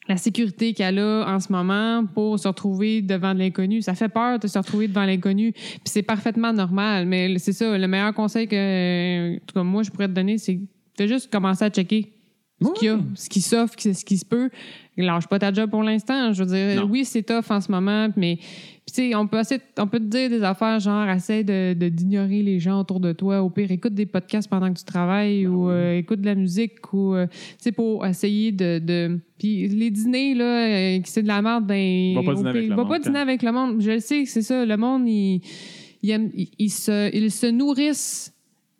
la 0.07 0.17
sécurité 0.17 0.73
qu'elle 0.73 0.99
a 0.99 1.25
en 1.27 1.39
ce 1.39 1.51
moment 1.51 2.05
pour 2.05 2.37
se 2.37 2.47
retrouver 2.47 3.01
devant 3.01 3.33
de 3.33 3.39
l'inconnu. 3.39 3.81
Ça 3.81 3.95
fait 3.95 4.09
peur 4.09 4.39
de 4.39 4.47
se 4.47 4.57
retrouver 4.57 4.87
devant 4.87 5.05
l'inconnu. 5.05 5.53
Puis 5.53 5.81
c'est 5.85 6.03
parfaitement 6.03 6.51
normal. 6.51 7.05
Mais 7.05 7.37
c'est 7.39 7.53
ça, 7.53 7.77
le 7.77 7.87
meilleur 7.87 8.13
conseil 8.13 8.47
que, 8.47 9.61
moi, 9.61 9.83
je 9.83 9.91
pourrais 9.91 10.07
te 10.07 10.13
donner, 10.13 10.37
c'est 10.37 10.59
de 10.99 11.07
juste 11.07 11.31
commencer 11.31 11.65
à 11.65 11.69
checker 11.69 12.12
ce 12.61 12.71
qu'il 12.79 12.87
y 12.87 12.91
a, 12.91 12.99
ce 13.15 13.29
qui 13.29 13.41
s'offre, 13.41 13.73
ce 13.79 14.05
qui 14.05 14.17
se 14.17 14.25
peut. 14.25 14.49
Lâche 14.95 15.27
pas 15.27 15.39
ta 15.39 15.51
job 15.51 15.69
pour 15.71 15.83
l'instant. 15.83 16.31
Je 16.33 16.43
veux 16.43 16.55
dire, 16.55 16.81
Non. 16.81 16.89
oui, 16.89 17.03
c'est 17.03 17.23
tough 17.23 17.49
en 17.49 17.59
ce 17.59 17.71
moment, 17.71 18.09
mais 18.15 18.37
tu 18.85 18.93
sais, 18.93 19.15
on 19.15 19.27
peut, 19.27 19.39
essayer- 19.39 19.59
on 19.79 19.87
peut 19.87 19.99
te 19.99 20.05
dire 20.05 20.29
des 20.29 20.43
affaires 20.43 20.79
genre, 20.79 21.09
essaie 21.09 21.43
de, 21.43 21.73
d'ignorer 21.89 22.43
les 22.43 22.59
gens 22.59 22.79
autour 22.81 22.99
de 22.99 23.11
toi. 23.11 23.41
Au 23.41 23.49
pire, 23.49 23.71
écoute 23.71 23.93
des 23.95 24.05
podcasts 24.05 24.49
pendant 24.49 24.71
que 24.71 24.77
tu 24.77 24.85
travailles 24.85 25.47
ou 25.47 25.69
euh, 25.69 25.97
écoute 25.97 26.21
de 26.21 26.25
la 26.27 26.35
musique 26.35 26.93
ou, 26.93 27.15
euh, 27.15 27.25
tu 27.27 27.33
sais, 27.59 27.71
pour 27.71 28.05
essayer 28.05 28.51
de. 28.51 28.79
de... 28.79 29.19
Puis 29.39 29.67
les 29.67 29.89
dîners, 29.89 30.35
là, 30.35 30.67
euh, 30.67 30.99
qui 30.99 31.09
c'est 31.11 31.23
de 31.23 31.27
la 31.27 31.41
merde, 31.41 31.65
ben. 31.65 32.13
Va 32.15 32.23
pas 32.23 32.35
dîner 32.35 32.49
avec 32.49 32.61
pire, 32.61 32.69
le 32.69 32.75
va 32.75 32.83
monde, 32.83 32.91
pas 32.91 32.99
dîner 32.99 33.19
avec 33.19 33.41
le 33.43 33.51
monde. 33.51 33.81
Je 33.81 33.91
le 33.91 33.99
sais, 33.99 34.25
c'est 34.25 34.41
ça. 34.43 34.63
Le 34.65 34.77
monde, 34.77 35.07
il, 35.07 35.41
il, 36.03 36.11
aime- 36.11 36.31
il- 36.35 36.49
il 36.59 36.69
se, 36.69 37.15
ils 37.15 37.31
se 37.31 37.47
nourrissent 37.47 38.32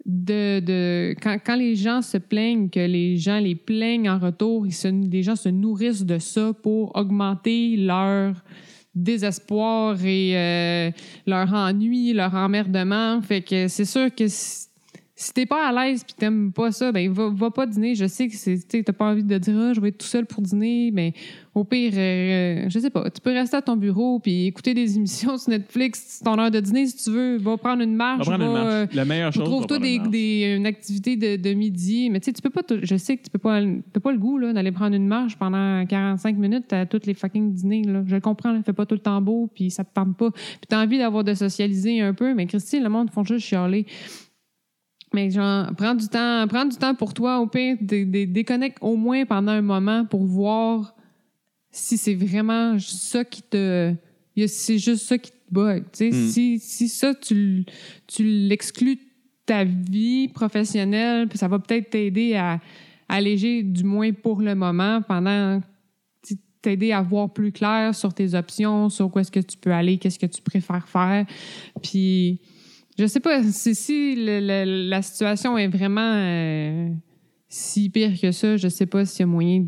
de, 0.06 0.60
de 0.60 1.16
quand, 1.22 1.38
quand 1.44 1.56
les 1.56 1.76
gens 1.76 2.02
se 2.02 2.18
plaignent, 2.18 2.70
que 2.70 2.80
les 2.80 3.18
gens 3.18 3.40
les 3.40 3.56
plaignent 3.56 4.10
en 4.10 4.20
retour, 4.20 4.66
ils 4.66 4.74
se, 4.74 4.88
les 4.88 5.24
gens 5.24 5.36
se 5.36 5.50
nourrissent 5.50 6.06
de 6.06 6.20
ça 6.20 6.52
pour 6.62 6.96
augmenter 6.96 7.78
leur 7.78 8.36
désespoir 8.96 9.98
et 10.06 10.38
euh, 10.38 10.92
leur 11.26 11.54
ennui, 11.54 12.14
leur 12.14 12.34
emmerdement. 12.36 13.22
Fait 13.22 13.42
que 13.42 13.68
c'est 13.68 13.86
sûr 13.86 14.14
que 14.14 14.26
si, 15.24 15.34
t'es 15.34 15.46
pas 15.46 15.68
à 15.68 15.72
l'aise 15.86 16.04
puis 16.04 16.14
t'aimes 16.18 16.52
pas 16.52 16.72
ça, 16.72 16.92
ben 16.92 17.12
va, 17.12 17.30
va 17.34 17.52
pas 17.52 17.66
dîner. 17.66 17.96
Je 17.96 18.06
sais 18.08 18.28
que 18.28 18.82
t'as 18.82 18.94
pas 18.94 19.06
envie 19.12 19.24
de 19.24 19.38
dire 19.38 19.56
ah, 19.58 19.74
je 19.74 19.80
vais 19.82 19.90
être 19.90 19.98
tout 19.98 20.08
seul 20.08 20.26
pour 20.26 20.42
dîner, 20.42 20.92
mais 20.94 21.14
au 21.56 21.64
pire, 21.64 21.94
euh, 21.96 22.66
je 22.68 22.80
sais 22.80 22.90
pas, 22.90 23.10
tu 23.12 23.22
peux 23.22 23.32
rester 23.32 23.58
à 23.58 23.62
ton 23.62 23.76
bureau 23.76 24.20
puis 24.20 24.48
écouter 24.48 24.74
des 24.74 24.96
émissions 24.98 25.38
sur 25.38 25.50
Netflix. 25.52 26.04
C'est 26.08 26.24
ton 26.26 26.38
heure 26.40 26.50
de 26.52 26.60
dîner 26.60 26.88
si 26.88 27.04
tu 27.04 27.12
veux. 27.12 27.38
Va 27.38 27.58
prendre 27.58 27.82
une 27.84 27.96
marche. 27.96 28.28
Va 28.28 28.38
prendre 28.38 28.46
une 28.46 28.54
marche. 28.54 28.74
euh, 28.74 28.86
La 28.94 29.06
meilleure 29.06 29.32
chose, 29.32 29.44
Trouve-toi 29.46 29.80
des, 29.80 29.96
une 29.96 30.10
des- 30.10 30.56
une 30.58 30.66
activité 30.66 31.16
de, 31.16 31.36
de 31.42 31.54
midi. 31.54 32.10
Mais 32.10 32.20
tu 32.20 32.26
sais, 32.26 32.34
tu 32.34 32.42
peux 32.42 32.50
pas. 32.50 32.62
Je 32.82 32.96
sais 32.96 33.18
que 33.18 33.24
tu 33.24 33.30
peux 33.30 33.40
pas. 33.40 33.62
T'as 33.94 34.00
pas 34.00 34.12
le 34.12 34.18
goût 34.18 34.38
là, 34.38 34.52
d'aller 34.54 34.72
prendre 34.72 34.96
une 34.96 35.08
marche 35.08 35.36
pendant 35.38 35.86
45 35.86 36.38
minutes 36.38 36.74
à 36.74 36.86
tous 36.86 37.02
les 37.06 37.14
fucking 37.14 37.54
dîners. 37.54 37.84
Là. 37.84 38.04
Je 38.08 38.16
le 38.16 38.22
comprends, 38.22 38.52
là, 38.52 38.62
fait 38.64 38.74
pas 38.74 38.86
tout 38.86 38.96
le 38.96 39.02
temps 39.02 39.22
beau, 39.22 39.50
puis 39.54 39.70
ça 39.70 39.84
te 39.84 39.94
tente 39.94 40.18
pas. 40.18 40.32
Puis 40.32 40.62
t'as 40.68 40.82
envie 40.84 40.98
d'avoir 40.98 41.24
de 41.24 41.34
socialiser 41.34 42.02
un 42.02 42.14
peu, 42.14 42.34
mais 42.34 42.46
Christine, 42.48 42.82
le 42.84 42.90
monde 42.90 43.10
font 43.12 43.24
juste 43.24 43.46
chialer. 43.46 43.86
Mais 45.14 45.30
genre, 45.30 45.68
prends 45.78 45.94
du 45.96 46.08
temps, 46.08 46.48
prends 46.48 46.66
du 46.66 46.76
temps 46.78 46.96
pour 46.96 47.14
toi, 47.14 47.40
au 47.40 47.48
pire, 47.48 47.78
dé- 47.80 48.06
dé- 48.06 48.26
déconnecte 48.26 48.78
au 48.82 48.96
moins 48.96 49.26
pendant 49.26 49.52
un 49.52 49.62
moment 49.62 50.06
pour 50.06 50.26
voir 50.26 50.96
si 51.72 51.98
c'est 51.98 52.16
vraiment 52.16 52.78
ça 52.80 53.24
qui 53.24 53.42
te. 53.44 53.94
il 54.36 54.42
y 54.42 54.44
a- 54.44 54.48
C'est 54.48 54.78
juste 54.80 55.06
ça 55.06 55.18
qui 55.18 55.32
te 55.32 55.36
bug. 55.52 55.84
tu 55.92 55.98
sais. 55.98 56.10
Mm. 56.10 56.28
Si, 56.30 56.60
si 56.60 56.90
ça, 56.90 57.14
tu, 57.14 57.64
tu 58.08 58.24
l'exclus 58.24 58.96
de 58.96 59.02
ta 59.46 59.64
vie 59.64 60.28
professionnelle, 60.30 61.28
puis 61.28 61.38
ça 61.38 61.48
va 61.48 61.60
peut-être 61.60 61.92
t'aider 61.92 62.34
à 62.36 62.60
alléger, 63.08 63.62
du 63.62 63.84
moins 63.84 64.12
pour 64.14 64.42
le 64.42 64.56
moment, 64.56 65.02
pendant 65.02 65.62
t'aider 66.62 66.94
à 66.94 67.02
voir 67.02 67.32
plus 67.34 67.52
clair 67.52 67.94
sur 67.94 68.14
tes 68.14 68.34
options, 68.36 68.88
sur 68.90 69.14
où 69.14 69.20
est-ce 69.20 69.30
que 69.30 69.42
tu 69.42 69.58
peux 69.58 69.74
aller, 69.74 69.98
qu'est-ce 69.98 70.18
que 70.18 70.26
tu 70.26 70.42
préfères 70.42 70.88
faire. 70.88 71.26
Puis, 71.84 72.40
je 72.98 73.06
sais 73.08 73.20
pas, 73.20 73.42
si, 73.44 73.76
si 73.76 74.16
le- 74.16 74.40
le- 74.40 74.90
la 74.90 75.02
situation 75.02 75.58
est 75.58 75.68
vraiment 75.68 76.14
euh, 76.16 76.90
si 77.50 77.90
pire 77.90 78.20
que 78.20 78.32
ça, 78.32 78.58
je 78.58 78.68
sais 78.68 78.86
pas 78.86 79.06
s'il 79.06 79.22
y 79.22 79.24
a 79.24 79.28
moyen 79.28 79.66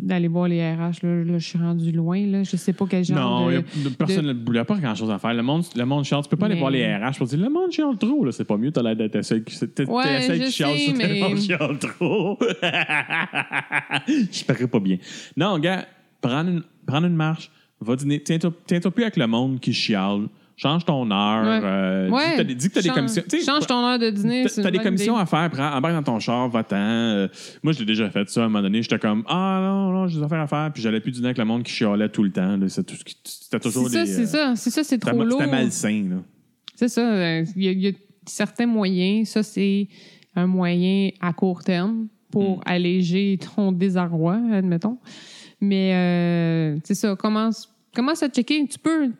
d'aller 0.00 0.28
voir 0.28 0.48
les 0.48 0.62
RH. 0.62 1.02
Là, 1.02 1.24
Là, 1.24 1.38
je 1.38 1.46
suis 1.46 1.58
rendu 1.58 1.92
loin. 1.92 2.24
Là. 2.26 2.42
Je 2.42 2.56
sais 2.56 2.72
pas 2.72 2.86
quel 2.88 3.04
genre 3.04 3.18
Non, 3.18 3.50
de... 3.50 3.56
a- 3.58 3.90
personne 3.98 4.26
ne 4.26 4.32
n'y 4.32 4.58
a 4.58 4.64
pas 4.64 4.78
grand-chose 4.78 5.10
à 5.10 5.18
faire. 5.18 5.34
Le 5.34 5.42
monde, 5.42 5.62
le 5.76 5.84
monde 5.84 6.04
chiale. 6.04 6.22
Tu 6.22 6.28
peux 6.30 6.38
pas 6.38 6.46
aller 6.46 6.58
voir 6.58 6.70
les 6.70 6.86
RH 6.96 7.18
pour 7.18 7.26
dire 7.26 7.38
le 7.38 7.50
monde 7.50 7.70
chiale 7.70 7.98
trop. 7.98 8.30
C'est 8.30 8.46
pas 8.46 8.56
mieux, 8.56 8.72
t'as 8.72 8.82
l'air 8.82 8.96
d'être 8.96 9.20
seul 9.22 9.44
qui, 9.44 9.54
Ouais, 9.84 10.22
seul 10.22 10.40
qui 10.40 10.52
chiale 10.52 10.74
sur 10.78 10.94
mais- 10.96 11.08
le 11.20 11.20
monde 11.28 11.38
chiale 11.38 11.78
trop. 11.78 12.38
Je 14.08 14.44
parais 14.44 14.66
pas 14.66 14.80
bien. 14.80 14.96
Non, 15.36 15.58
gars, 15.58 15.86
prends 16.20 16.40
une, 16.46 16.62
prends 16.86 17.04
une 17.04 17.14
marche, 17.16 17.50
va 17.80 17.96
dîner. 17.96 18.22
Tiens-toi 18.22 18.52
tiens-toi 18.66 18.90
plus 18.90 19.02
avec 19.04 19.16
le 19.16 19.26
monde 19.26 19.60
qui 19.60 19.72
chiale. 19.72 20.28
Change 20.60 20.84
ton 20.84 21.08
heure. 21.10 21.44
Ouais. 21.44 21.60
euh, 21.64 22.10
Ouais. 22.10 22.30
Dis 22.30 22.36
que 22.36 22.52
dis 22.52 22.68
que 22.68 22.74
t'as 22.74 22.80
des 22.82 22.88
Change- 22.88 22.96
commissions. 22.96 23.22
tu 23.30 23.40
Change 23.42 23.66
ton 23.66 23.86
heure 23.86 23.98
de 23.98 24.10
dîner. 24.10 24.44
T'as 24.44 24.62
une 24.64 24.70
des 24.70 24.78
commissions 24.78 25.14
idée. 25.14 25.22
à 25.22 25.26
faire, 25.26 25.48
prends, 25.50 25.72
embarque 25.74 25.94
dans 25.94 26.02
ton 26.02 26.18
char, 26.18 26.48
va-t'en. 26.48 26.76
Euh, 26.76 27.28
moi, 27.62 27.72
je 27.72 27.78
l'ai 27.78 27.84
déjà 27.86 28.10
fait 28.10 28.28
ça 28.28 28.40
à 28.42 28.44
un 28.44 28.48
moment 28.48 28.62
donné. 28.62 28.82
J'étais 28.82 28.98
comme, 28.98 29.22
ah 29.28 29.60
non, 29.62 29.92
non, 29.92 30.06
j'ai 30.08 30.18
des 30.18 30.24
affaires 30.24 30.40
à 30.40 30.46
faire. 30.48 30.70
Puis 30.74 30.82
j'allais 30.82 31.00
plus 31.00 31.12
dîner 31.12 31.26
avec 31.28 31.38
le 31.38 31.44
monde 31.44 31.62
qui 31.62 31.72
chialait 31.72 32.08
tout 32.08 32.24
le 32.24 32.30
temps. 32.32 32.58
C'était 32.68 33.60
toujours 33.60 33.88
C'est 33.88 33.98
ça, 33.98 34.04
des. 34.04 34.12
c'est 34.26 34.36
euh, 34.36 34.46
ça. 34.48 34.56
C'est 34.56 34.70
ça, 34.70 34.82
c'est 34.84 34.98
trop 34.98 35.22
lourd. 35.22 35.38
C'était 35.40 35.50
malsain, 35.50 36.04
là. 36.10 36.16
C'est 36.74 36.88
ça. 36.88 37.00
euh, 37.08 37.44
Il 37.56 37.62
y, 37.64 37.68
a- 37.68 37.72
il 37.72 37.80
y 37.80 37.88
a 37.88 37.92
certains 38.26 38.66
moyens. 38.66 39.28
Ça, 39.28 39.42
c'est 39.44 39.86
un 40.34 40.46
moyen 40.48 41.10
à 41.20 41.32
court 41.32 41.62
terme 41.62 42.08
pour 42.32 42.58
Mm. 42.58 42.62
alléger 42.66 43.38
ton 43.54 43.70
désarroi, 43.72 44.38
admettons. 44.52 44.98
Mais 45.60 45.92
euh, 45.94 46.78
c'est 46.84 46.94
ça. 46.94 47.16
Commence, 47.16 47.68
commence 47.94 48.22
à 48.22 48.28
checker. 48.28 48.66
Tu 48.68 48.78
peux 48.78 49.10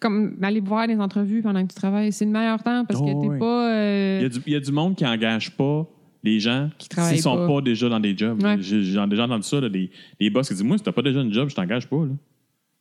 comme, 0.00 0.36
aller 0.42 0.60
voir 0.60 0.86
des 0.86 0.96
entrevues 0.96 1.42
pendant 1.42 1.62
que 1.66 1.72
tu 1.72 1.76
travailles. 1.76 2.12
C'est 2.12 2.24
le 2.24 2.30
meilleur 2.30 2.62
temps 2.62 2.84
parce 2.84 3.00
Oh, 3.02 3.04
que 3.04 3.10
t'es 3.22 3.28
ouais. 3.28 3.38
pas. 3.38 3.72
euh, 3.74 4.18
Il 4.20 4.22
y, 4.22 4.26
a 4.26 4.28
du, 4.28 4.38
il 4.46 4.52
y 4.52 4.56
a 4.56 4.60
du 4.60 4.72
monde 4.72 4.94
qui 4.96 5.04
engage 5.06 5.50
pas 5.56 5.86
les 6.24 6.40
gens 6.40 6.68
qui 6.78 6.88
travaillent 6.88 7.14
s'ils 7.14 7.22
sont 7.22 7.36
pas. 7.36 7.46
pas. 7.46 7.60
déjà 7.60 7.88
dans 7.88 8.00
des 8.00 8.16
jobs. 8.16 8.42
Ouais. 8.42 8.56
J'ai 8.60 8.78
déjà 8.80 9.04
entendu 9.04 9.42
ça, 9.44 9.60
là, 9.60 9.68
des, 9.68 9.90
des 10.20 10.30
boss 10.30 10.48
qui 10.48 10.54
disent 10.54 10.64
Moi, 10.64 10.78
si 10.78 10.84
t'as 10.84 10.92
pas 10.92 11.02
déjà 11.02 11.20
une 11.20 11.32
job, 11.32 11.48
je 11.48 11.54
t'engage 11.54 11.88
pas. 11.88 11.96
Là. 12.04 12.12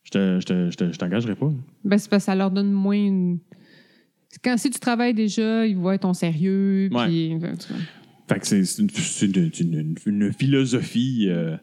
Je 0.03 0.11
te- 0.11 0.39
je 0.39 0.45
te- 0.45 0.69
je 0.71 0.77
te- 0.77 0.91
je 0.93 0.97
t'engagerai 0.97 1.35
pas. 1.35 1.47
là. 1.47 1.51
Ben, 1.83 1.97
c'est 1.97 2.09
parce 2.09 2.23
que 2.23 2.25
ça 2.25 2.35
leur 2.35 2.49
donne 2.51 2.71
moins 2.71 2.95
une. 2.95 3.39
Quand, 4.43 4.55
si 4.57 4.69
tu 4.69 4.79
travailles 4.79 5.13
déjà, 5.13 5.65
ils 5.65 5.75
voient 5.75 5.97
ton 5.97 6.13
sérieux. 6.13 6.89
Ouais. 6.91 7.07
Puis. 7.07 7.33
Fait 8.29 8.39
que 8.39 8.47
c'est 8.47 8.63
c'est 8.65 8.81
une, 8.81 8.89
c'est 8.89 9.25
une- 9.25 9.51
une- 9.59 9.95
une- 10.05 10.21
une 10.23 10.33
philosophie 10.33 11.27
euh, 11.29 11.55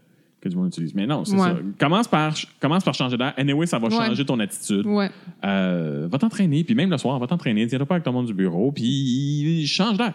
que 0.44 0.48
du 0.50 0.56
monde 0.56 0.68
utilise. 0.68 0.94
Mais 0.94 1.06
non, 1.06 1.24
c'est 1.24 1.34
Ouais. 1.34 1.40
ça. 1.40 1.56
Commence 1.78 2.06
par, 2.08 2.34
commence 2.60 2.84
par 2.84 2.94
changer 2.94 3.16
d'air. 3.16 3.34
Anyway, 3.36 3.66
ça 3.66 3.78
va 3.78 3.88
Ouais. 3.88 3.94
changer 4.06 4.24
ton 4.24 4.38
attitude. 4.38 4.86
Ouais. 4.86 5.10
Euh, 5.44 6.06
va 6.10 6.18
t'entraîner, 6.18 6.62
puis 6.64 6.74
même 6.74 6.90
le 6.90 6.98
soir, 6.98 7.18
va 7.18 7.26
t'entraîner. 7.26 7.66
Tiens-toi 7.66 7.86
pas 7.86 7.94
avec 7.96 8.04
ton 8.04 8.12
monde 8.12 8.26
du 8.26 8.34
bureau, 8.34 8.70
puis 8.72 9.66
change 9.66 9.96
d'air. 9.98 10.14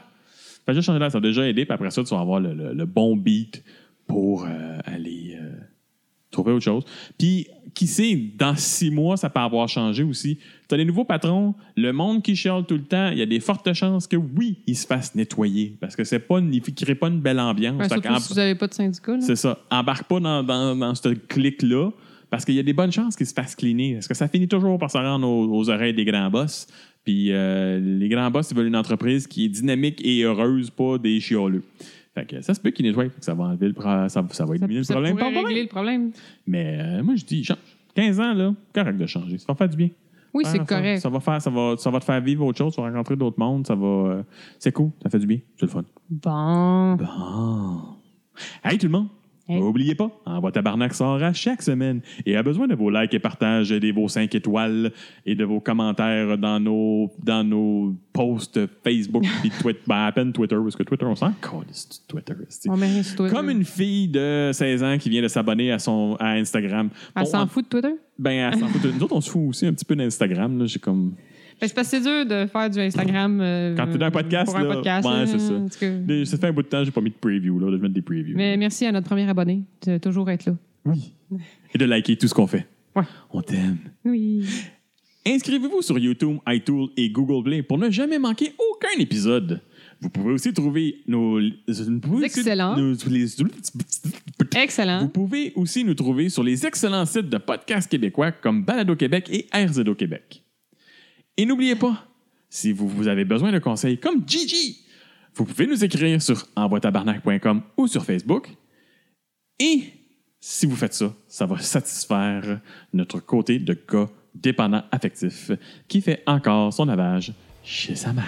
Fais 0.65 0.73
juste 0.73 0.85
changer 0.85 0.99
d'air, 0.99 1.11
ça 1.11 1.17
va 1.19 1.27
déjà 1.27 1.45
aider, 1.47 1.65
puis 1.65 1.73
après 1.73 1.89
ça, 1.91 2.03
tu 2.03 2.13
vas 2.13 2.21
avoir 2.21 2.39
le, 2.39 2.53
le- 2.53 2.73
le 2.73 2.85
bon 2.85 3.15
beat 3.17 3.63
pour 4.07 4.45
euh, 4.45 4.77
aller 4.85 5.37
euh, 5.41 5.51
trouver 6.31 6.51
autre 6.51 6.63
chose. 6.63 6.83
Puis, 7.17 7.47
qui 7.73 7.87
sait, 7.87 8.19
dans 8.37 8.55
six 8.55 8.91
mois, 8.91 9.17
ça 9.17 9.29
peut 9.29 9.39
avoir 9.39 9.67
changé 9.67 10.03
aussi. 10.03 10.37
Tu 10.67 10.75
as 10.75 10.77
des 10.77 10.85
nouveaux 10.85 11.05
patrons, 11.05 11.55
le 11.75 11.91
monde 11.91 12.21
qui 12.21 12.35
chiale 12.35 12.65
tout 12.65 12.75
le 12.75 12.83
temps, 12.83 13.09
il 13.09 13.17
y 13.17 13.21
a 13.21 13.25
des 13.25 13.39
fortes 13.39 13.71
chances 13.73 14.07
que 14.07 14.17
oui, 14.17 14.59
ils 14.67 14.75
se 14.75 14.85
fassent 14.85 15.15
nettoyer, 15.15 15.75
parce 15.79 15.95
que 15.95 16.03
c'est 16.03 16.19
pas 16.19 16.39
une, 16.39 16.53
il 16.53 16.61
ne 16.65 16.73
crée 16.73 16.95
pas 16.95 17.07
une 17.07 17.21
belle 17.21 17.39
ambiance. 17.39 17.79
Ouais, 17.79 17.89
surtout 17.89 18.19
si 18.19 18.29
vous 18.29 18.35
n'avez 18.35 18.55
pas 18.55 18.67
de 18.67 18.73
syndicat. 18.73 19.19
c'est 19.21 19.35
ça. 19.35 19.59
Embarque 19.71 20.07
pas 20.07 20.19
dans, 20.19 20.43
dans, 20.43 20.75
dans 20.75 20.95
ce 20.95 21.09
clic-là. 21.09 21.91
Parce 22.29 22.45
qu'il 22.45 22.53
y 22.53 22.59
a 22.59 22.63
des 22.63 22.73
bonnes 22.73 22.91
chances 22.91 23.15
qu'ils 23.15 23.25
se 23.25 23.33
fassent 23.33 23.55
cleaner. 23.55 23.95
Parce 23.95 24.07
que 24.07 24.13
ça 24.13 24.27
finit 24.27 24.47
toujours 24.47 24.77
par 24.77 24.91
se 24.91 24.99
rendre 24.99 25.27
aux, 25.27 25.51
aux 25.51 25.69
oreilles 25.71 25.95
des 25.95 26.05
grands 26.05 26.29
boss. 26.29 26.67
Puis 27.03 27.31
euh, 27.31 27.79
les 27.79 28.07
grands 28.07 28.29
boss, 28.29 28.51
ils 28.51 28.57
veulent 28.57 28.67
une 28.67 28.75
entreprise 28.75 29.25
qui 29.25 29.45
est 29.45 29.49
dynamique 29.49 29.99
et 30.03 30.21
heureuse, 30.21 30.69
pas 30.69 30.99
des 30.99 31.19
chioleux. 31.19 31.63
Fait 32.19 32.25
que 32.25 32.41
ça 32.41 32.53
se 32.53 32.59
peut. 32.59 32.71
Fait 32.75 32.93
que 32.93 33.11
ça 33.21 33.33
va 33.33 33.45
enlever 33.45 33.67
le 33.67 33.73
pro- 33.73 33.83
ça, 34.09 34.25
ça 34.31 34.45
va 34.45 34.55
éliminer 34.55 34.83
Ça 34.83 34.93
le 34.95 34.99
problème. 35.01 35.17
pourrait 35.17 35.33
par 35.33 35.43
régler 35.45 35.67
problème. 35.67 36.05
le 36.05 36.11
problème. 36.11 36.23
Mais 36.47 36.77
euh, 36.99 37.03
moi, 37.03 37.15
je 37.15 37.25
dis, 37.25 37.43
change. 37.43 37.57
15 37.95 38.19
ans, 38.19 38.33
là, 38.33 38.53
correct 38.73 38.97
de 38.97 39.05
changer. 39.05 39.37
Ça 39.37 39.45
va 39.49 39.55
faire 39.55 39.69
du 39.69 39.77
bien. 39.77 39.89
Oui, 40.33 40.43
Ah, 40.45 40.49
c'est 40.51 40.57
ça- 40.59 40.65
correct. 40.65 40.99
Ça 40.99 41.09
va, 41.09 41.19
faire, 41.19 41.41
ça, 41.41 41.49
va, 41.49 41.75
ça 41.77 41.89
va 41.89 41.99
te 41.99 42.05
faire 42.05 42.21
vivre 42.21 42.45
autre 42.45 42.57
chose. 42.57 42.75
Tu 42.75 42.81
vas 42.81 42.87
rencontrer 42.87 43.15
d'autres 43.15 43.39
mondes. 43.39 43.65
Ça 43.65 43.73
va. 43.75 43.85
euh, 43.87 44.23
c'est 44.59 44.71
cool. 44.71 44.91
Ça 45.01 45.09
fait 45.09 45.19
du 45.19 45.25
bien. 45.27 45.39
C'est 45.57 45.65
le 45.65 45.71
fun. 45.71 45.83
Bon. 46.09 46.95
Bon. 46.95 47.81
Hey, 48.63 48.77
tout 48.77 48.85
le 48.85 48.91
monde. 48.91 49.07
Hey. 49.49 49.59
N'oubliez 49.59 49.95
pas, 49.95 50.11
Envoi 50.25 50.51
Tabarnak 50.51 50.93
sort 50.93 51.23
à 51.23 51.33
chaque 51.33 51.63
semaine 51.63 52.01
et 52.25 52.35
a 52.37 52.43
besoin 52.43 52.67
de 52.67 52.75
vos 52.75 52.91
likes 52.91 53.15
et 53.15 53.19
partages, 53.19 53.71
et 53.71 53.79
de 53.79 53.91
vos 53.91 54.07
5 54.07 54.35
étoiles 54.35 54.91
et 55.25 55.33
de 55.33 55.43
vos 55.43 55.59
commentaires 55.59 56.37
dans 56.37 56.59
nos, 56.59 57.09
dans 57.23 57.43
nos 57.43 57.95
posts 58.13 58.59
Facebook 58.83 59.23
puis 59.41 59.49
Twitter. 59.49 59.79
Ben, 59.87 60.05
à 60.05 60.11
peine 60.11 60.31
Twitter, 60.33 60.55
parce 60.61 60.75
que 60.75 60.83
Twitter, 60.83 61.05
on 61.05 61.15
s'en 61.15 61.31
Twitter. 62.07 62.33
On 62.69 62.75
Twitter. 63.15 63.35
Comme 63.35 63.49
une 63.49 63.65
fille 63.65 64.07
de 64.07 64.51
16 64.53 64.83
ans 64.83 64.97
qui 64.99 65.09
vient 65.09 65.23
de 65.23 65.27
s'abonner 65.27 65.71
à, 65.71 65.79
son, 65.79 66.15
à 66.19 66.33
Instagram. 66.33 66.89
Elle 67.15 67.23
Bon, 67.23 67.29
s'en 67.29 67.41
en- 67.41 67.47
fout 67.47 67.65
de 67.65 67.69
Twitter? 67.69 67.95
Ben, 68.19 68.51
elle 68.53 68.59
s'en 68.59 68.67
fout. 68.67 68.81
Nous 68.93 69.03
autres, 69.03 69.15
on 69.15 69.21
se 69.21 69.31
fout 69.31 69.49
aussi 69.49 69.65
un 69.65 69.73
petit 69.73 69.85
peu 69.85 69.95
d'Instagram. 69.95 70.59
là. 70.59 70.65
J'ai 70.67 70.79
comme. 70.79 71.15
Ben, 71.61 71.67
c'est 71.67 71.73
parce 71.73 71.89
que 71.91 71.97
c'est 71.97 72.03
dur 72.03 72.25
de 72.25 72.45
faire 72.47 72.69
du 72.69 72.79
Instagram. 72.79 73.39
euh, 73.41 73.75
Quand 73.75 73.87
t'es 73.87 73.97
dans 73.97 74.05
un 74.05 74.11
podcast, 74.11 74.45
Pour 74.45 74.57
un 74.57 74.63
là, 74.63 74.73
podcast. 74.75 75.07
ouais, 75.07 75.13
là, 75.13 75.27
c'est 75.27 75.39
ça. 75.39 76.25
Ça 76.31 76.37
fait 76.37 76.47
un 76.47 76.53
bout 76.53 76.61
de 76.63 76.67
temps, 76.67 76.83
j'ai 76.83 76.91
pas 76.91 77.01
mis 77.01 77.09
de 77.09 77.15
preview, 77.15 77.59
là, 77.59 77.71
de 77.71 77.77
mettre 77.77 77.93
des 77.93 78.01
previews. 78.01 78.35
Mais 78.37 78.55
merci 78.57 78.85
à 78.85 78.91
notre 78.91 79.07
premier 79.07 79.27
abonné 79.29 79.63
de 79.85 79.97
toujours 79.97 80.29
être 80.29 80.45
là. 80.45 80.55
Oui. 80.85 81.13
Et 81.73 81.77
de 81.77 81.85
liker 81.85 82.15
tout 82.17 82.27
ce 82.27 82.33
qu'on 82.33 82.47
fait. 82.47 82.65
Ouais. 82.95 83.03
On 83.31 83.41
t'aime. 83.41 83.77
Oui. 84.05 84.45
Inscrivez-vous 85.27 85.81
sur 85.81 85.99
YouTube, 85.99 86.37
iTunes 86.47 86.87
et 86.97 87.09
Google 87.09 87.43
Play 87.43 87.61
pour 87.61 87.77
ne 87.77 87.89
jamais 87.89 88.17
manquer 88.19 88.53
aucun 88.57 88.97
épisode. 88.99 89.61
Vous 90.01 90.09
pouvez 90.09 90.31
aussi 90.31 90.53
trouver 90.53 91.01
nos. 91.07 91.39
Excellent. 92.23 92.77
nos- 92.77 92.93
les- 93.09 93.35
Excellent. 94.55 95.01
vous 95.01 95.09
pouvez 95.09 95.51
aussi 95.55 95.83
nous 95.83 95.93
trouver 95.93 96.29
sur 96.29 96.41
les 96.41 96.65
excellents 96.65 97.05
sites 97.05 97.29
de 97.29 97.37
podcasts 97.37 97.91
québécois 97.91 98.31
comme 98.31 98.63
Balado 98.63 98.95
Québec 98.95 99.29
et 99.29 99.45
RZO 99.53 99.93
Québec. 99.95 100.41
Et 101.39 101.45
n'oubliez 101.45 101.75
pas, 101.75 102.05
si 102.49 102.73
vous, 102.73 102.89
vous 102.89 103.07
avez 103.07 103.23
besoin 103.23 103.53
de 103.53 103.59
conseils 103.59 103.97
comme 103.97 104.27
Gigi, 104.27 104.83
vous 105.33 105.45
pouvez 105.45 105.67
nous 105.67 105.85
écrire 105.85 106.21
sur 106.21 106.45
envoitabarnac.com 106.57 107.61
ou 107.77 107.87
sur 107.87 108.03
Facebook. 108.03 108.49
Et 109.57 109.83
si 110.41 110.65
vous 110.65 110.75
faites 110.75 110.93
ça, 110.93 111.13
ça 111.29 111.45
va 111.45 111.57
satisfaire 111.59 112.59
notre 112.91 113.21
côté 113.21 113.57
de 113.57 113.73
gars 113.89 114.09
dépendant 114.35 114.83
affectif 114.91 115.51
qui 115.87 116.01
fait 116.01 116.23
encore 116.27 116.73
son 116.73 116.83
lavage 116.83 117.31
chez 117.63 117.95
sa 117.95 118.11
mère. 118.11 118.25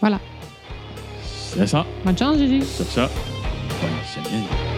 Voilà. 0.00 0.20
C'est 1.22 1.68
ça, 1.68 1.86
Bonne 2.04 2.18
chance, 2.18 2.36
Gigi. 2.36 2.62
c'est 2.66 2.82
ça. 2.82 3.08
Bonne 3.80 4.24
semaine. 4.24 4.75